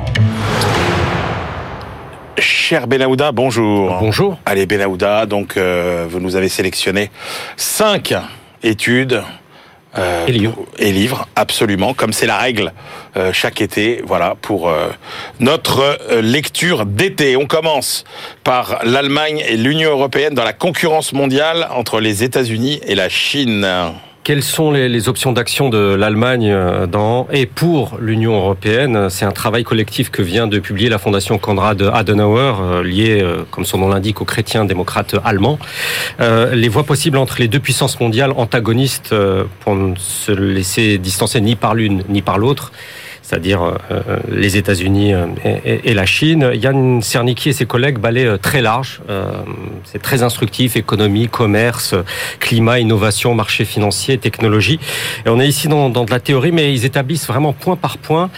[2.70, 2.86] Cher
[3.34, 3.98] bonjour.
[4.00, 4.38] Bonjour.
[4.46, 7.10] Allez Benaouda, donc euh, vous nous avez sélectionné
[7.58, 8.14] cinq
[8.62, 9.24] études.
[9.98, 10.54] euh, Et livres.
[10.54, 12.72] pour- et livres, absolument, comme c'est la règle
[13.18, 14.90] euh, chaque été, voilà, pour euh,
[15.40, 15.80] notre
[16.12, 17.36] euh, lecture d'été.
[17.36, 18.04] On commence
[18.44, 23.66] par l'Allemagne et l'Union européenne dans la concurrence mondiale entre les États-Unis et la Chine.
[24.24, 29.10] Quelles sont les, options d'action de l'Allemagne euh, dans et pour l'Union européenne?
[29.10, 33.44] C'est un travail collectif que vient de publier la Fondation Konrad Adenauer, euh, liée, euh,
[33.50, 35.58] comme son nom l'indique, aux chrétiens démocrates allemands.
[36.20, 39.16] Les voies possibles entre les deux puissances mondiales antagonistes
[39.62, 42.72] pour ne se laisser distancer ni par l'une ni par l'autre
[43.30, 43.62] c'est-à-dire
[43.92, 45.28] euh, les États-Unis euh,
[45.64, 46.50] et, la Chine.
[46.56, 49.02] Yann Cernicki et ses collègues balaient euh, très large.
[49.84, 51.94] C'est très instructif, économie, commerce,
[52.40, 54.80] climat, innovation, marché financier, technologie.
[55.26, 57.98] Et on est ici dans, dans de la théorie, mais ils établissent vraiment point par
[58.00, 58.30] point.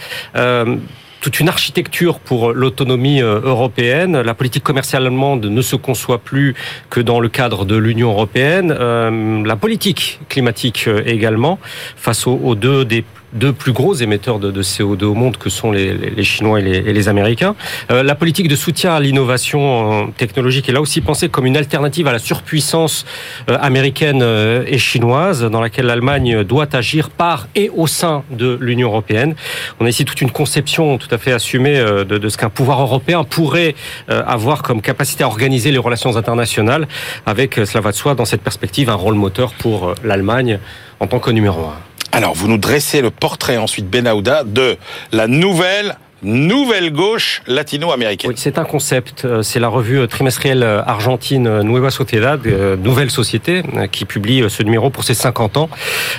[1.20, 4.20] toute une architecture pour l'autonomie européenne.
[4.20, 6.54] La politique commerciale allemande ne se conçoit plus
[6.90, 8.74] que dans le cadre de l'Union européenne.
[8.78, 11.58] Euh, la politique climatique également,
[11.96, 15.50] face aux, aux deux des deux plus gros émetteurs de, de CO2 au monde que
[15.50, 17.54] sont les, les- les Chinois et les, et les Américains.
[17.90, 21.56] Euh, la politique de soutien à l'innovation euh, technologique est là aussi pensée comme une
[21.56, 23.04] alternative à la surpuissance
[23.48, 28.58] euh, américaine euh, et chinoise dans laquelle l'Allemagne doit agir par et au sein de
[28.60, 29.34] l'Union européenne.
[29.80, 32.80] On a ici toute une conception tout à fait assumée de, de ce qu'un pouvoir
[32.82, 33.74] européen pourrait
[34.08, 36.86] avoir comme capacité à organiser les relations internationales
[37.26, 40.58] avec, cela va de soi, dans cette perspective, un rôle moteur pour l'Allemagne
[41.00, 41.91] en tant que numéro un.
[42.14, 44.76] Alors, vous nous dressez le portrait ensuite, Benahouda, de
[45.12, 48.30] la nouvelle, nouvelle gauche latino-américaine.
[48.30, 49.24] Oui, c'est un concept.
[49.24, 52.40] Euh, C'est la revue euh, trimestrielle euh, argentine Nueva Sociedad,
[52.82, 55.68] Nouvelle Société, qui publie ce numéro pour ses 50 ans.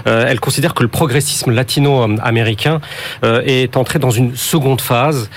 [0.06, 2.82] Elle considère que le progressisme latino-américain
[3.24, 5.30] est entré dans une seconde phase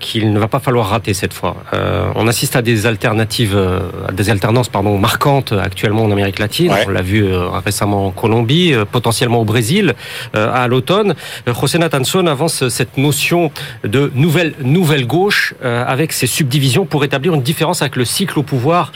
[0.00, 1.56] qu'il ne va pas falloir rater cette fois.
[2.14, 3.58] On assiste à des alternatives,
[4.08, 6.72] à des alternances pardon marquantes actuellement en Amérique latine.
[6.72, 6.84] Ouais.
[6.86, 7.24] On l'a vu
[7.64, 9.94] récemment en Colombie, potentiellement au Brésil
[10.34, 11.14] à l'automne.
[11.46, 13.50] José Natanson avance cette notion
[13.84, 18.42] de nouvelle nouvelle gauche avec ses subdivisions pour établir une différence avec le cycle au
[18.42, 18.92] pouvoir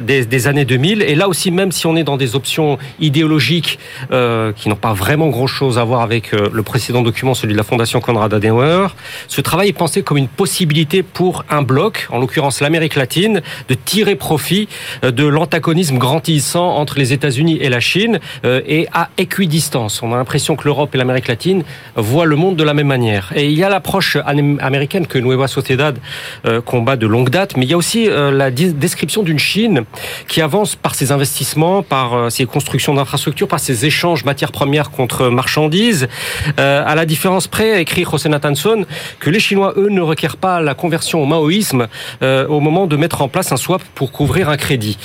[0.00, 1.02] des, des, années 2000.
[1.02, 5.28] Et là aussi, même si on est dans des options idéologiques qui n'ont pas vraiment
[5.28, 8.88] grand-chose à voir avec le précédent document, celui de la Fondation Konrad Adenauer,
[9.28, 13.74] ce travail est pensé comme une possibilité pour un bloc, en l'occurrence l'Amérique latine, de
[13.74, 14.68] tirer profit
[15.02, 20.02] de l'antagonisme grandissant entre les États-Unis et la Chine et à équidistance.
[20.02, 21.64] On a l'impression que l'Europe et l'Amérique latine
[21.96, 23.32] voient le monde de la même manière.
[23.34, 25.98] Et il y a l'approche américaine que Nueva Sociedad
[26.46, 29.84] euh, combat de longue date, mais il y a aussi euh, la description d'une Chine
[30.28, 34.90] qui avance par ses investissements, par euh, ses constructions d'infrastructures, par ses échanges matières premières
[34.90, 36.08] contre marchandises.
[36.56, 38.84] À la différence près, écrit José Natanson,
[39.20, 41.88] que les Chinois, eux, ne requièrent pas la conversion au maoïsme
[42.22, 44.98] au moment de mettre en place un swap pour couvrir un crédit.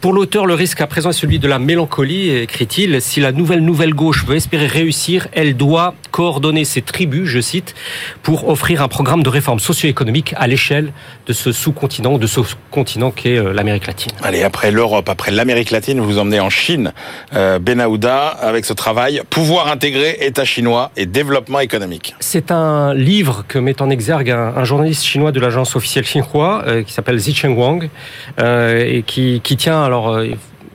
[0.00, 3.00] Pour l'auteur, le risque à présent est celui de la mélancolie, écrit-il.
[3.00, 7.74] Si la nouvelle nouvelle gauche veut espérer réussir, elle doit coordonner ses tribus, je cite,
[8.22, 10.92] pour offrir un programme de réforme socio-économique à l'échelle
[11.26, 12.40] de ce sous-continent, de ce
[12.70, 14.12] continent qu'est euh, l'Amérique latine.
[14.22, 16.92] Allez, après l'Europe, après l'Amérique latine, vous vous emmenez en Chine,
[17.34, 22.14] euh, Benahouda, avec ce travail Pouvoir intégré, État chinois et développement économique.
[22.20, 26.82] C'est un livre que met en exergue un, journaliste chinois de l'agence officielle Xinhua, euh,
[26.82, 27.88] qui s'appelle Zi Wang,
[28.38, 30.18] euh, et qui, qui tient alors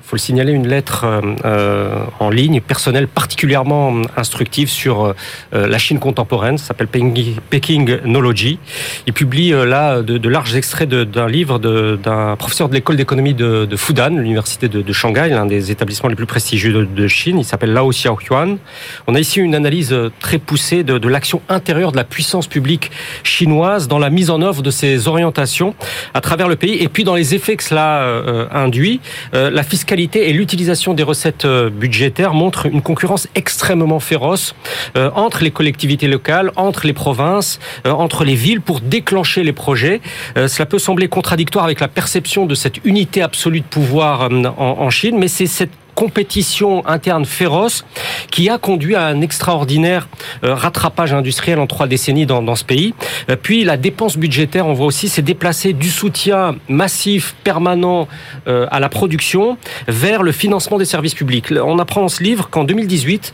[0.09, 5.13] faut le signaler, une lettre euh, euh, en ligne personnelle particulièrement instructive sur euh,
[5.53, 6.57] la Chine contemporaine.
[6.57, 8.57] Ça s'appelle Pekingnology.
[9.05, 13.75] Il publie là de, larges extraits d'un livre d'un professeur de l'école d'économie de, de,
[13.75, 17.37] Fudan, l'université de, Shanghai, l'un des établissements les plus prestigieux de, Chine.
[17.37, 18.57] Il s'appelle Lao Xiaohuan.
[19.05, 22.91] On a ici une analyse très poussée de, l'action intérieure de la puissance publique
[23.23, 25.75] chinoise dans la mise en œuvre de ses orientations
[26.15, 29.01] à travers le pays et puis dans les effets que cela induit.
[29.33, 34.55] la fiscalité et l'utilisation des recettes euh, budgétaires montrent une concurrence extrêmement féroce
[34.95, 39.53] euh, entre les collectivités locales, entre les provinces, euh, entre les villes pour déclencher les
[39.53, 40.01] projets.
[40.35, 45.17] Cela peut sembler contradictoire avec la perception de cette unité absolue de pouvoir en Chine,
[45.17, 47.83] mais c'est cette compétition interne féroce
[48.31, 50.07] qui a conduit à un extraordinaire
[50.45, 52.93] euh, rattrapage industriel en trois décennies dans, dans ce pays.
[53.29, 58.07] Euh, puis la dépense budgétaire, on voit aussi, s'est déplacée du soutien massif, permanent
[58.47, 59.57] euh, à la production
[59.89, 61.47] vers le financement des services publics.
[61.51, 63.33] On apprend dans ce livre qu'en 2018,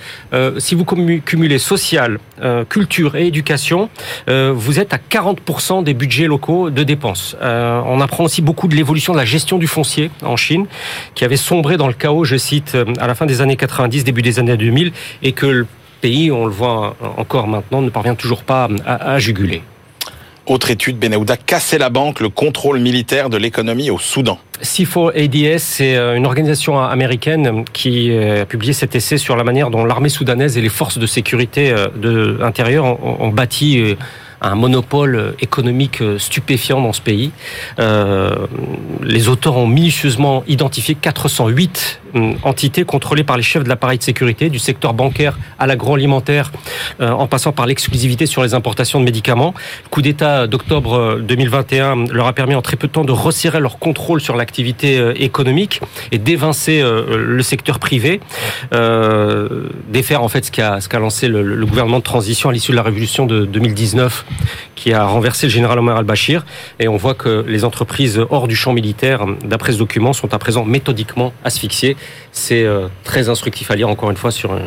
[0.58, 2.18] si vous cumulez social,
[2.70, 3.90] culture et éducation,
[4.28, 7.36] vous êtes à 40% des budgets locaux de dépenses.
[7.42, 10.66] on apprend aussi beaucoup de l'évolution de la gestion du foncier en Chine,
[11.14, 14.04] qui avait sombré dans le chaos, je cite, euh, à la fin des années 90,
[14.04, 14.92] début des années 2000,
[15.24, 15.68] et que le
[16.02, 19.62] pays, on le voit encore maintenant, ne parvient toujours pas à, juguler.
[20.46, 24.38] Autre étude, Benahouda, casser la banque, le contrôle militaire de l'économie au Soudan.
[24.62, 29.72] C4ADS, c'est euh, une organisation américaine qui euh, a publié cet essai sur la manière
[29.72, 33.96] dont l'armée soudanaise et les forces de sécurité de intérieure ont bâti
[34.42, 37.32] un monopole économique stupéfiant dans ce pays.
[39.02, 42.02] les auteurs ont minutieusement identifié 408
[42.44, 46.52] entité contrôlée par les chefs de l'appareil de sécurité, du secteur bancaire à l'agroalimentaire,
[47.02, 49.54] euh, en passant par l'exclusivité sur les importations de médicaments.
[49.84, 53.12] Le coup d'État d'octobre 2021 euh, leur a permis en très peu de temps de
[53.12, 58.20] resserrer leur contrôle sur l'activité euh, économique et d'évincer le secteur privé,
[59.90, 63.26] défaire en fait ce qu'a lancé le, gouvernement de transition à l'issue de la révolution
[63.26, 64.26] de 2019,
[64.76, 66.46] qui a renversé le général Omar al-Bashir.
[66.80, 70.40] Et on voit que les entreprises hors du champ militaire, d'après ce document, sont à
[70.40, 71.98] présent méthodiquement asphyxiées
[72.32, 74.58] c'est euh, très instructif à lire encore une fois sur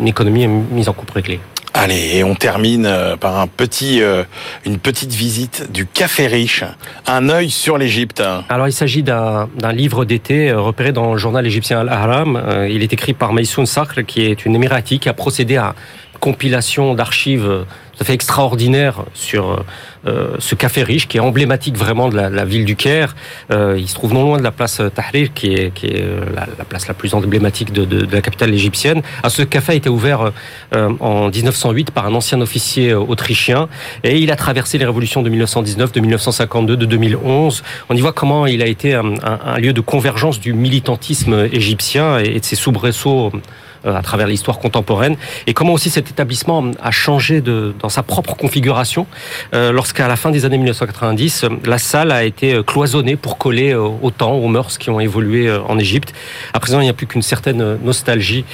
[0.00, 1.40] une économie mise en coupe réglée.
[1.74, 4.24] Allez, et on termine euh, par un petit, euh,
[4.64, 6.64] une petite visite du Café Riche,
[7.06, 8.22] un œil sur l'Égypte.
[8.48, 12.66] Alors il s'agit d'un livre d'été repéré dans le journal égyptien Al-Ahram.
[12.68, 15.74] Il est écrit par Maïsoun Sakr, qui est une émirati qui a procédé à
[16.20, 17.64] compilation d'archives
[17.98, 19.64] tout à fait extraordinaire sur
[20.06, 23.16] euh, ce café riche qui est emblématique vraiment de la, ville du Caire.
[23.50, 26.86] Euh, il se trouve non loin de la place Tahrir, qui est, euh, la, place
[26.86, 29.02] la plus emblématique de, la capitale égyptienne.
[29.24, 30.30] Ah, ce café a été ouvert
[30.72, 33.68] en 1908 par un ancien officier autrichien
[34.04, 37.64] et il a traversé les révolutions de 1919, de 1952, de 2011.
[37.88, 42.38] On y voit comment il a été un, lieu de convergence du militantisme égyptien et
[42.38, 43.40] de ses soubresauts euh,
[43.84, 45.16] à travers l'histoire contemporaine
[45.46, 49.06] et comment aussi cet établissement a changé de, dans sa propre configuration
[49.54, 53.74] euh, lorsqu'à la fin des années 1990 la salle a été euh, cloisonnée pour coller
[53.74, 56.12] au temps, aux mœurs qui ont évolué en Égypte.
[56.52, 58.44] À présent, il n'y a plus qu'une certaine nostalgie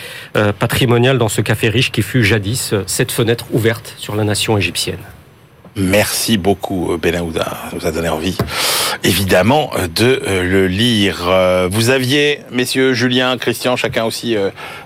[0.58, 4.98] patrimoniale dans ce café riche qui fut jadis cette fenêtre ouverte sur la nation égyptienne.
[5.76, 7.58] Merci beaucoup, Benahouda.
[7.80, 8.36] Ça a donné envie,
[9.02, 11.30] évidemment, de le lire.
[11.70, 14.36] Vous aviez, messieurs, Julien, Christian, chacun aussi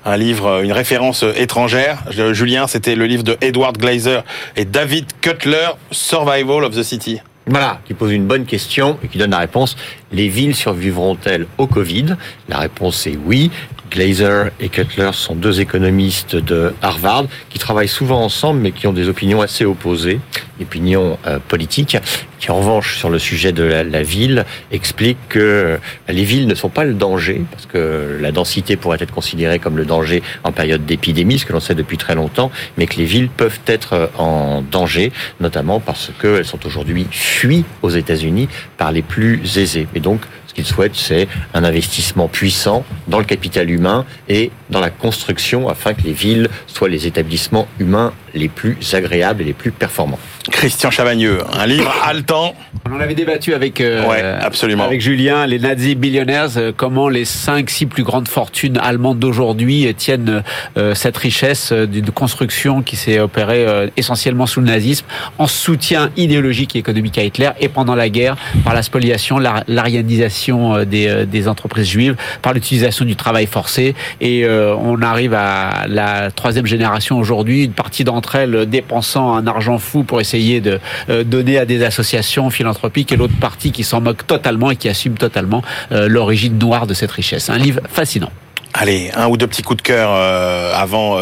[0.04, 2.04] un livre, une référence étrangère.
[2.32, 4.24] Julien, c'était le livre de Edward Glazer
[4.56, 7.20] et David Cutler, Survival of the City.
[7.48, 9.74] Voilà, qui pose une bonne question et qui donne la réponse.
[10.12, 12.16] Les villes survivront-elles au Covid?
[12.48, 13.50] La réponse est oui.
[13.90, 18.92] Glazer et Cutler sont deux économistes de Harvard qui travaillent souvent ensemble mais qui ont
[18.92, 20.20] des opinions assez opposées,
[20.60, 21.96] opinions euh, politiques,
[22.38, 25.76] qui en revanche sur le sujet de la, ville expliquent que euh,
[26.08, 29.76] les villes ne sont pas le danger parce que la densité pourrait être considérée comme
[29.76, 33.04] le danger en période d'épidémie, ce que l'on sait depuis très longtemps, mais que les
[33.04, 38.92] villes peuvent être euh, en danger, notamment parce qu'elles sont aujourd'hui fuies aux États-Unis par
[38.92, 39.88] les plus aisés.
[39.94, 40.20] Et donc
[40.58, 45.94] qu'il souhaite, c'est un investissement puissant dans le capital humain et dans la construction afin
[45.94, 50.18] que les villes soient les établissements humains les plus agréables et les plus performants.
[50.50, 52.54] Christian Chavagneux, un livre haletant.
[52.90, 54.84] On en avait débattu avec euh, absolument.
[54.84, 59.92] avec Julien, les Nazi billionaires, euh, comment les 5 6 plus grandes fortunes allemandes d'aujourd'hui
[59.96, 60.42] tiennent
[60.76, 65.06] euh, cette richesse de construction qui s'est opérée essentiellement sous le nazisme
[65.38, 70.84] en soutien idéologique et économique à Hitler et pendant la guerre par la spoliation, l'arianisation
[70.84, 76.66] des, des entreprises juives, par l'utilisation du travail forcé et on arrive à la troisième
[76.66, 81.58] génération aujourd'hui, une partie d'entre elles dépensant un argent fou pour essayer de euh, donner
[81.58, 85.62] à des associations philanthropiques et l'autre partie qui s'en moque totalement et qui assume totalement
[85.92, 87.50] euh, l'origine noire de cette richesse.
[87.50, 88.30] Un livre fascinant.
[88.74, 91.18] Allez, un ou deux petits coups de cœur euh, avant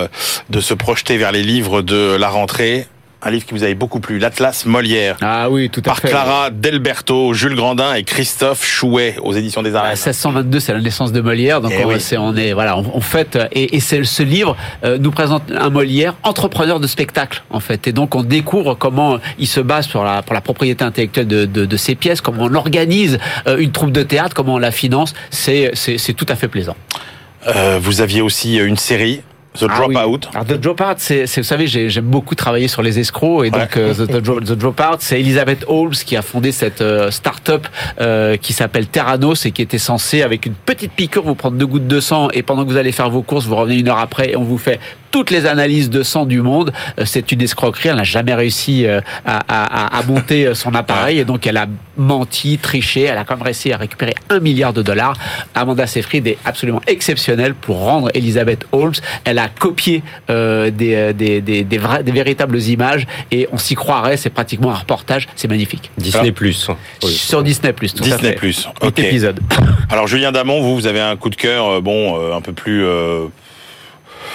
[0.50, 2.86] de se projeter vers les livres de la rentrée
[3.26, 5.16] un livre qui vous avait beaucoup plu, l'Atlas Molière.
[5.20, 6.10] Ah oui, tout à par fait.
[6.10, 9.90] Par Clara Delberto, Jules Grandin et Christophe Chouet aux éditions des Arènes.
[9.90, 13.38] 1622, c'est la naissance de Molière, donc eh on, est, on, est, voilà, on, fait
[13.52, 17.92] et, et ce livre euh, nous présente un Molière entrepreneur de spectacle en fait, et
[17.92, 21.64] donc on découvre comment il se base sur la pour la propriété intellectuelle de, de,
[21.64, 23.18] de ses pièces, comment on organise
[23.48, 26.76] euh, une troupe de théâtre, comment on la finance, c'est c'est tout à fait plaisant.
[27.48, 29.22] Euh, vous aviez aussi une série
[29.58, 30.28] The ah Dropout.
[30.34, 33.94] Ah The Dropout, c'est, vous savez, j'aime beaucoup travailler sur les escrocs et donc euh,
[33.94, 37.66] The, The, Dropout, c'est Elizabeth Holmes qui a fondé cette euh, start-up
[38.00, 41.66] euh, qui s'appelle Terranos et qui était censée avec une petite piqûre vous prendre deux
[41.66, 43.98] gouttes de sang et pendant que vous allez faire vos courses, vous revenez une heure
[43.98, 44.80] après et on vous fait
[45.10, 46.72] toutes les analyses de sang du monde.
[47.04, 47.88] C'est une escroquerie.
[47.88, 52.58] Elle n'a jamais réussi à, à, à, monter son appareil et donc elle a menti,
[52.58, 53.02] triché.
[53.02, 55.16] Elle a quand même réussi à récupérer un milliard de dollars.
[55.54, 58.94] Amanda Seyfried est absolument exceptionnelle pour rendre Elizabeth Holmes.
[59.24, 59.48] Elle a
[60.30, 64.16] euh, des, euh, des, des, des, des, véritables images et on s'y croirait.
[64.16, 65.28] C'est pratiquement un reportage.
[65.36, 65.90] C'est magnifique.
[65.98, 66.70] Disney Plus.
[67.02, 67.94] Sur Disney Plus.
[67.94, 68.68] Disney Plus.
[68.80, 68.98] Ok.
[68.98, 69.40] épisode.
[69.90, 72.84] Alors Julien Damon, vous, vous avez un coup de cœur, euh, bon, un peu plus.
[72.84, 73.26] Euh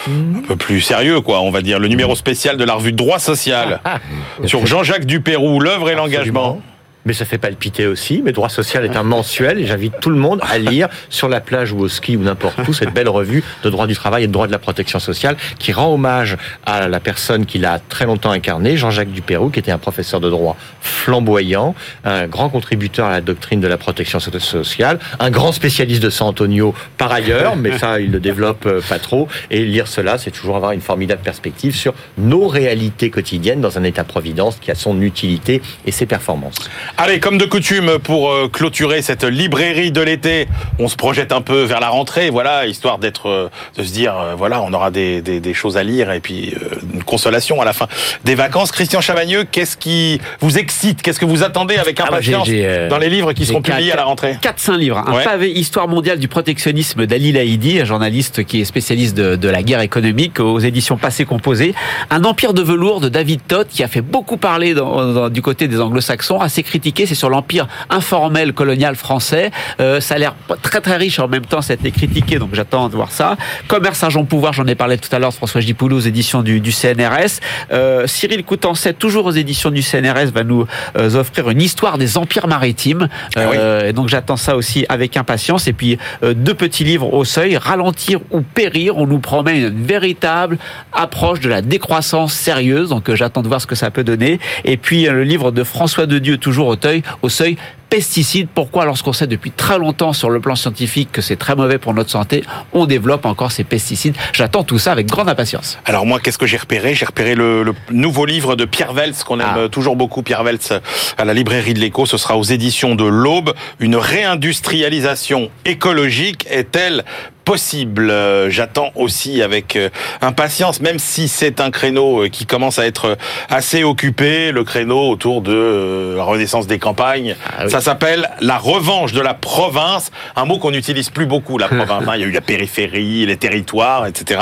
[0.08, 1.80] un peu plus sérieux, quoi, on va dire.
[1.80, 3.80] Le numéro spécial de la revue Droit Social.
[4.45, 6.62] Sur Jean-Jacques Dupérou, l'œuvre et l'engagement
[7.06, 8.22] mais ça fait palpiter aussi.
[8.24, 11.41] Mais Droit Social est un mensuel et j'invite tout le monde à lire sur la
[11.41, 14.28] plage ou au ski ou n'importe où cette belle revue de droit du travail et
[14.28, 18.06] de droit de la protection sociale qui rend hommage à la personne qu'il a très
[18.06, 23.12] longtemps incarnée, Jean-Jacques Dupérou, qui était un professeur de droit flamboyant, un grand contributeur à
[23.12, 27.78] la doctrine de la protection sociale, un grand spécialiste de San Antonio par ailleurs, mais
[27.78, 29.28] ça il le développe euh, pas trop.
[29.49, 33.84] Et lire cela, c'est toujours avoir une formidable perspective sur nos réalités quotidiennes dans un
[33.84, 36.70] État-providence qui a son utilité et ses performances.
[36.98, 41.42] Allez, comme de coutume, pour euh, clôturer cette librairie de l'été, on se projette un
[41.42, 44.92] peu vers la rentrée, voilà, histoire d'être, euh, de se dire, euh, voilà, on aura
[44.92, 46.54] des, des, des, choses à lire et puis
[46.94, 47.88] une consolation à la fin
[48.26, 48.72] des vacances.
[48.72, 51.02] Christian Chavagneux, qu'est-ce qui vous excite?
[51.02, 52.50] Qu'est-ce que vous attendez avec ah bah, impatience
[52.89, 54.38] dans les livres qui seront publiés à la rentrée?
[54.42, 54.98] 4-5 livres.
[54.98, 59.50] Un pavé Histoire mondiale du protectionnisme d'Ali Laïdi, un journaliste qui est spécialiste de, de
[59.50, 61.74] la guerre économique aux éditions Passé Composé.
[62.10, 65.42] Un empire de velours de David Todd qui a fait beaucoup parler dans, dans, du
[65.42, 69.52] côté des anglo-saxons, assez critique c'est sur l'empire informel colonial français.
[69.80, 72.50] Euh, ça a l'air très très riche en même temps, ça a été critiqué, donc
[72.54, 73.38] j'attends de voir ça.
[73.68, 76.72] Commerce, argent, pouvoir, j'en ai parlé tout à l'heure, François Gipoulou aux éditions du, du
[76.72, 77.40] CNRS.
[77.72, 80.66] Euh, Cyril Coutançet, toujours aux éditions du CNRS, va nous
[80.96, 83.08] euh, offrir une histoire des empires maritimes.
[83.36, 85.68] Ah euh, et donc j'attends ça aussi avec impatience.
[85.68, 88.98] Et puis euh, deux petits livres au seuil, Ralentir ou périr.
[88.98, 90.58] On nous promet une véritable
[90.94, 92.90] approche de la décroissance sérieuse.
[92.90, 94.40] Donc j'attends de voir ce que ça peut donner.
[94.66, 97.57] Et puis le livre de François de Dieu, toujours au au seuil
[97.92, 98.48] pesticides.
[98.48, 101.94] Pourquoi Lorsqu'on sait depuis très longtemps sur le plan scientifique que c'est très mauvais pour
[101.94, 104.16] notre santé, on développe encore ces pesticides?
[104.32, 105.78] J'attends tout ça avec grande impatience.
[105.86, 106.96] Alors moi, qu'est-ce que j'ai repéré?
[106.96, 109.70] J'ai repéré le, le, nouveau livre de Pierre Veltz, qu'on aime ah.
[109.70, 110.74] toujours beaucoup, Pierre Veltz,
[111.18, 112.06] à la librairie de l'Écho.
[112.06, 113.54] Ce sera aux éditions de l'Aube.
[113.80, 117.04] Une réindustrialisation écologique est-elle
[117.44, 118.10] possible?
[118.10, 119.89] Euh, J'attends aussi avec euh,
[120.22, 123.18] impatience, même si c'est un créneau euh, qui commence à être
[123.50, 127.36] assez occupé, le créneau autour de la renaissance des campagnes.
[127.46, 127.72] Ah oui.
[127.72, 132.04] Ça s'appelle la revanche de la province, un mot qu'on n'utilise plus beaucoup, la province.
[132.08, 132.14] hein.
[132.16, 134.42] Il y a eu la périphérie, les territoires, etc.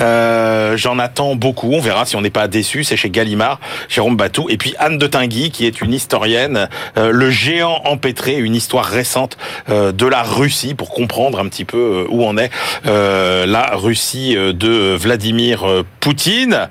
[0.00, 1.72] Euh, J'en attends beaucoup.
[1.72, 2.84] On verra si on n'est pas déçu.
[2.84, 7.10] C'est chez Gallimard, Jérôme Batou, et puis Anne de Tinguy, qui est une historienne, euh,
[7.12, 9.36] le géant empêtré, une histoire récente
[9.68, 12.50] euh, de la Russie pour comprendre un petit peu euh, où en est
[12.86, 15.64] euh, la Russie euh, de Vladimir
[16.00, 16.68] Poutine.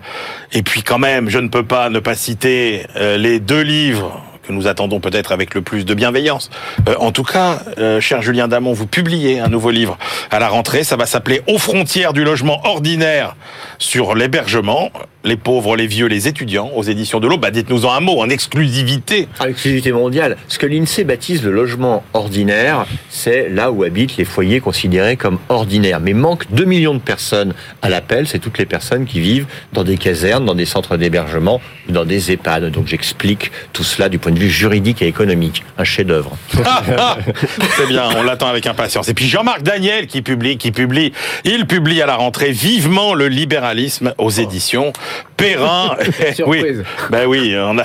[0.53, 4.53] Et puis quand même, je ne peux pas ne pas citer les deux livres que
[4.53, 6.49] nous attendons peut-être avec le plus de bienveillance.
[6.87, 9.97] Euh, en tout cas, euh, cher Julien Damon, vous publiez un nouveau livre
[10.31, 10.83] à la rentrée.
[10.83, 13.35] Ça va s'appeler Aux frontières du logement ordinaire
[13.77, 14.89] sur l'hébergement,
[15.24, 17.41] les pauvres, les vieux, les étudiants, aux éditions de l'Aube.
[17.41, 19.28] Bah, dites-nous en un mot, en exclusivité.
[19.39, 20.38] À l'exclusivité mondiale.
[20.47, 25.39] Ce que l'INSEE baptise le logement ordinaire, c'est là où habitent les foyers considérés comme
[25.49, 25.99] ordinaires.
[25.99, 29.84] Mais manque 2 millions de personnes à l'appel, c'est toutes les personnes qui vivent dans
[29.84, 31.61] des casernes, dans des centres d'hébergement
[31.91, 32.72] dans des EHPAD.
[32.72, 35.63] Donc j'explique tout cela du point de vue juridique et économique.
[35.78, 36.38] Un chef-d'œuvre.
[37.78, 39.09] C'est bien, on l'attend avec impatience.
[39.09, 41.11] Et puis Jean-Marc Daniel qui publie, qui publie,
[41.43, 44.93] il publie à la rentrée vivement le libéralisme aux éditions
[45.38, 45.95] Perrin.
[46.20, 46.84] oui, Surprise.
[47.10, 47.78] ben oui, en,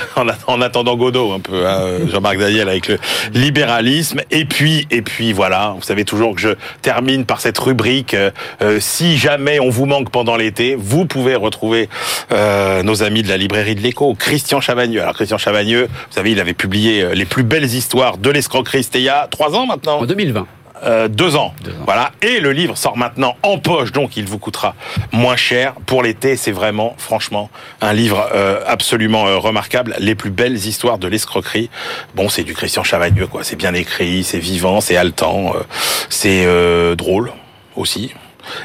[0.47, 2.99] en attendant Godot un peu, hein, Jean-Marc Daniel avec le
[3.33, 4.21] libéralisme.
[4.31, 6.49] Et puis, et puis voilà, vous savez toujours que je
[6.83, 8.15] termine par cette rubrique.
[8.15, 8.31] euh,
[8.63, 11.89] euh, si jamais on vous manque pendant l'été, vous pouvez retrouver
[12.33, 15.01] euh, nos amis de la librairie de l'Écho, Christian Chavagneux.
[15.03, 18.83] Alors Christian Chavagneux, vous savez, il avait publié les plus belles histoires de l'escroquerie.
[18.83, 20.01] C'était il y a trois ans maintenant?
[20.01, 20.47] En 2020.
[20.83, 21.55] Euh, deux ans.
[21.63, 21.85] Deux ans.
[21.85, 22.11] Voilà.
[22.21, 24.75] Et le livre sort maintenant en poche, donc il vous coûtera
[25.13, 25.75] moins cher.
[25.87, 27.51] Pour l'été, c'est vraiment, franchement,
[27.81, 29.95] un livre euh, absolument euh, remarquable.
[29.99, 31.71] Les plus belles histoires de l'escroquerie.
[32.15, 33.45] Bon, c'est du Christian Chavagneux, quoi.
[33.45, 35.61] C'est bien écrit, c'est vivant, c'est haletant, euh,
[36.11, 37.33] c'est euh, drôle
[37.77, 38.13] aussi.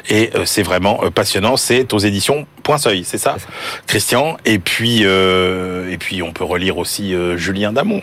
[0.10, 1.58] Et euh, c'est vraiment euh, passionnant.
[1.58, 3.38] C'est aux éditions Point Seuil, c'est ça,
[3.88, 4.38] Christian.
[4.46, 8.02] Et puis, euh, et puis, on peut relire aussi euh, Julien Damon.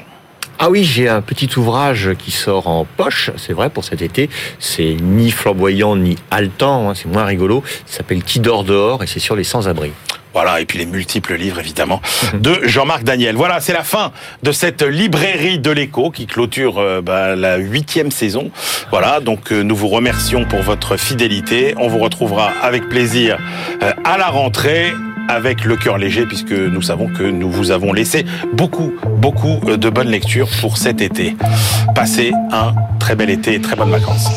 [0.59, 4.31] Ah oui, j'ai un petit ouvrage qui sort en poche, c'est vrai, pour cet été.
[4.59, 7.63] C'est ni flamboyant ni haletant, hein, c'est moins rigolo.
[7.85, 9.93] Ça s'appelle Qui dort dehors et c'est sur les sans-abri.
[10.33, 12.03] Voilà, et puis les multiples livres, évidemment,
[12.35, 13.37] de Jean-Marc Daniel.
[13.37, 18.11] Voilà, c'est la fin de cette librairie de l'écho qui clôture euh, bah, la huitième
[18.11, 18.51] saison.
[18.91, 21.75] Voilà, donc euh, nous vous remercions pour votre fidélité.
[21.79, 23.39] On vous retrouvera avec plaisir
[23.83, 24.93] euh, à la rentrée
[25.29, 29.77] avec le cœur léger puisque nous savons que nous vous avons laissé beaucoup, beaucoup euh,
[29.77, 31.37] de bonnes lectures pour cet été.
[31.95, 34.29] Passez un très bel été et très bonnes vacances.